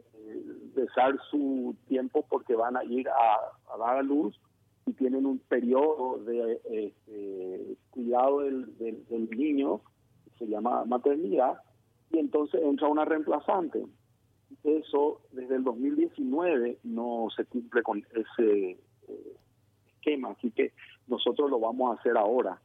besar 0.73 1.19
su 1.29 1.75
tiempo 1.89 2.25
porque 2.29 2.55
van 2.55 2.77
a 2.77 2.85
ir 2.85 3.09
a 3.09 3.77
dar 3.77 3.97
a 3.97 4.01
luz 4.01 4.39
y 4.85 4.93
tienen 4.93 5.25
un 5.25 5.39
periodo 5.39 6.19
de 6.19 6.61
este, 6.69 7.77
cuidado 7.89 8.41
del, 8.41 8.77
del, 8.77 9.29
niño, 9.31 9.81
se 10.37 10.45
llama 10.45 10.85
maternidad, 10.85 11.57
y 12.11 12.19
entonces 12.19 12.61
entra 12.61 12.87
una 12.87 13.03
reemplazante. 13.03 13.83
Eso 14.63 15.21
desde 15.31 15.55
el 15.55 15.63
2019 15.63 16.79
no 16.83 17.27
se 17.35 17.45
cumple 17.45 17.83
con 17.83 18.03
ese 18.13 18.71
eh, 19.07 19.35
esquema, 19.87 20.31
así 20.31 20.51
que 20.51 20.73
nosotros 21.07 21.49
lo 21.49 21.59
vamos 21.59 21.91
a 21.91 21.99
hacer 21.99 22.17
ahora. 22.17 22.59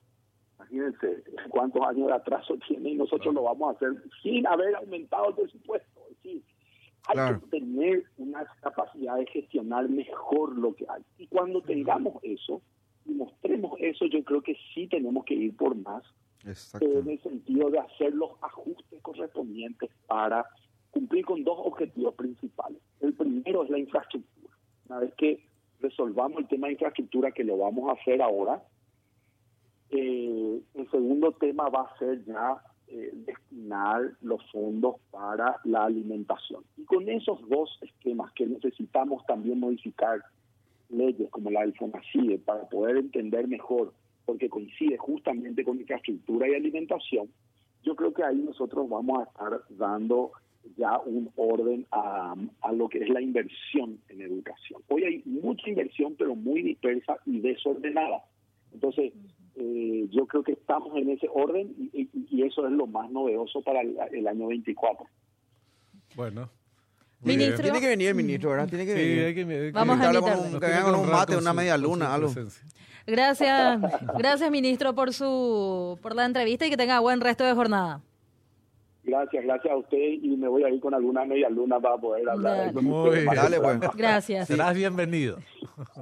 Imagínense 0.56 1.24
cuántos 1.48 1.82
años 1.86 2.08
de 2.08 2.14
atraso 2.14 2.56
tiene 2.68 2.90
y 2.90 2.94
nosotros 2.94 3.34
lo 3.34 3.42
vamos 3.42 3.68
a 3.68 3.76
hacer 3.76 4.02
sin 4.22 4.46
haber 4.46 4.74
aumentado 4.76 5.30
el 5.30 5.34
presupuesto. 5.34 6.00
Es 6.24 6.42
hay 7.06 7.40
que 7.40 7.46
tener 7.46 8.04
una 8.18 8.44
capacidad 8.60 9.16
de 9.16 9.26
gestionar 9.26 9.88
mejor 9.88 10.56
lo 10.56 10.74
que 10.74 10.86
hay. 10.88 11.02
Y 11.18 11.26
cuando 11.26 11.62
tengamos 11.62 12.22
eso 12.22 12.62
y 13.06 13.12
mostremos 13.12 13.72
eso, 13.80 14.06
yo 14.06 14.22
creo 14.22 14.42
que 14.42 14.56
sí 14.74 14.86
tenemos 14.86 15.24
que 15.24 15.34
ir 15.34 15.56
por 15.56 15.74
más, 15.74 16.04
eh, 16.44 16.54
en 16.80 17.10
el 17.10 17.22
sentido 17.22 17.70
de 17.70 17.78
hacer 17.78 18.14
los 18.14 18.30
ajustes 18.42 19.00
correspondientes 19.02 19.90
para 20.06 20.46
cumplir 20.90 21.24
con 21.24 21.44
dos 21.44 21.58
objetivos 21.58 22.14
principales. 22.14 22.80
El 23.00 23.14
primero 23.14 23.64
es 23.64 23.70
la 23.70 23.78
infraestructura. 23.78 24.54
Una 24.88 25.00
vez 25.00 25.14
que 25.14 25.44
resolvamos 25.80 26.38
el 26.38 26.48
tema 26.48 26.66
de 26.66 26.74
infraestructura, 26.74 27.32
que 27.32 27.44
lo 27.44 27.56
vamos 27.58 27.88
a 27.88 28.00
hacer 28.00 28.20
ahora, 28.20 28.62
eh, 29.90 30.60
el 30.74 30.90
segundo 30.90 31.32
tema 31.32 31.68
va 31.68 31.82
a 31.82 31.98
ser 31.98 32.24
ya 32.24 32.62
eh, 32.88 33.10
destinar 33.12 34.12
los 34.20 34.40
fondos 34.50 34.96
para 35.10 35.60
la 35.64 35.84
alimentación. 35.84 36.64
Y 36.76 36.84
con 36.84 37.08
esos 37.08 37.40
dos 37.48 37.78
esquemas 37.82 38.32
que 38.32 38.46
necesitamos 38.46 39.24
también 39.26 39.60
modificar 39.60 40.22
leyes 40.88 41.30
como 41.30 41.50
la 41.50 41.60
del 41.60 41.74
FONACIDE 41.74 42.38
para 42.38 42.68
poder 42.68 42.96
entender 42.96 43.46
mejor, 43.46 43.92
porque 44.26 44.48
coincide 44.48 44.96
justamente 44.98 45.64
con 45.64 45.78
infraestructura 45.78 46.48
y 46.48 46.54
alimentación, 46.54 47.30
yo 47.82 47.96
creo 47.96 48.12
que 48.12 48.24
ahí 48.24 48.38
nosotros 48.38 48.88
vamos 48.88 49.20
a 49.20 49.22
estar 49.24 49.60
dando 49.70 50.32
ya 50.80 50.98
un 50.98 51.30
orden 51.36 51.86
a, 51.92 52.34
a 52.62 52.72
lo 52.72 52.88
que 52.88 52.98
es 52.98 53.08
la 53.08 53.20
inversión 53.20 54.00
en 54.08 54.22
educación. 54.22 54.82
Hoy 54.88 55.04
hay 55.04 55.22
mucha 55.26 55.68
inversión, 55.68 56.16
pero 56.18 56.34
muy 56.34 56.62
dispersa 56.62 57.18
y 57.26 57.40
desordenada. 57.40 58.24
Entonces, 58.72 59.12
eh, 59.56 60.08
yo 60.10 60.26
creo 60.26 60.42
que 60.42 60.52
estamos 60.52 60.96
en 60.96 61.10
ese 61.10 61.28
orden 61.32 61.74
y, 61.92 62.08
eso 62.42 62.66
es 62.66 62.72
lo 62.72 62.86
más 62.86 63.10
novedoso 63.10 63.60
para 63.62 63.82
el, 63.82 64.26
año 64.26 64.46
24. 64.48 65.06
Bueno. 66.16 66.50
Ministro. 67.20 67.62
Tiene 67.62 67.80
que 67.80 67.88
venir 67.88 68.08
el 68.08 68.14
ministro, 68.14 68.50
¿verdad? 68.50 68.68
Tiene 68.68 68.86
que 68.86 68.94
venir. 68.94 69.24
Hay 69.24 69.34
que, 69.34 69.70
Vamos 69.72 70.00
a 70.00 70.20
con 70.20 70.54
un, 70.54 70.60
que 70.60 70.66
con 70.82 70.94
un 70.94 71.10
mate, 71.10 71.36
una 71.36 71.52
media 71.52 71.76
luna, 71.76 72.14
algo. 72.14 72.32
Gracias, 73.06 73.80
gracias 74.16 74.50
ministro 74.50 74.94
por 74.94 75.12
su 75.12 75.98
por 76.00 76.14
la 76.14 76.24
entrevista 76.24 76.66
y 76.66 76.70
que 76.70 76.76
tenga 76.76 76.98
buen 77.00 77.20
resto 77.20 77.44
de 77.44 77.52
jornada. 77.52 78.00
Gracias, 79.10 79.44
gracias 79.44 79.74
a 79.74 79.76
usted 79.76 79.98
y 79.98 80.36
me 80.36 80.46
voy 80.46 80.62
a 80.62 80.68
ir 80.68 80.80
con 80.80 80.94
alguna 80.94 81.24
media 81.24 81.48
luna 81.50 81.80
para 81.80 81.96
poder 81.96 82.28
hablar. 82.28 82.72
Muy 82.74 83.24
Dale, 83.24 83.60
pues. 83.60 83.80
Gracias. 83.96 84.46
Serás 84.46 84.74
bienvenido. 84.74 85.38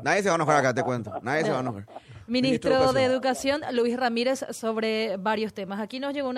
Nadie 0.02 0.22
se 0.22 0.28
va 0.28 0.34
a 0.34 0.36
enojar 0.36 0.56
acá, 0.56 0.74
te 0.74 0.82
cuento. 0.82 1.12
Nadie 1.22 1.44
se 1.44 1.50
va 1.50 1.58
a 1.58 1.60
enojar. 1.60 1.86
Ministro, 2.26 2.92
de 2.92 3.04
Educación, 3.04 3.62
Luis 3.72 3.96
Ramírez, 3.96 4.44
sobre 4.50 5.16
varios 5.16 5.54
temas. 5.54 5.80
Aquí 5.80 5.98
nos 5.98 6.12
llegó 6.12 6.28
una 6.28 6.36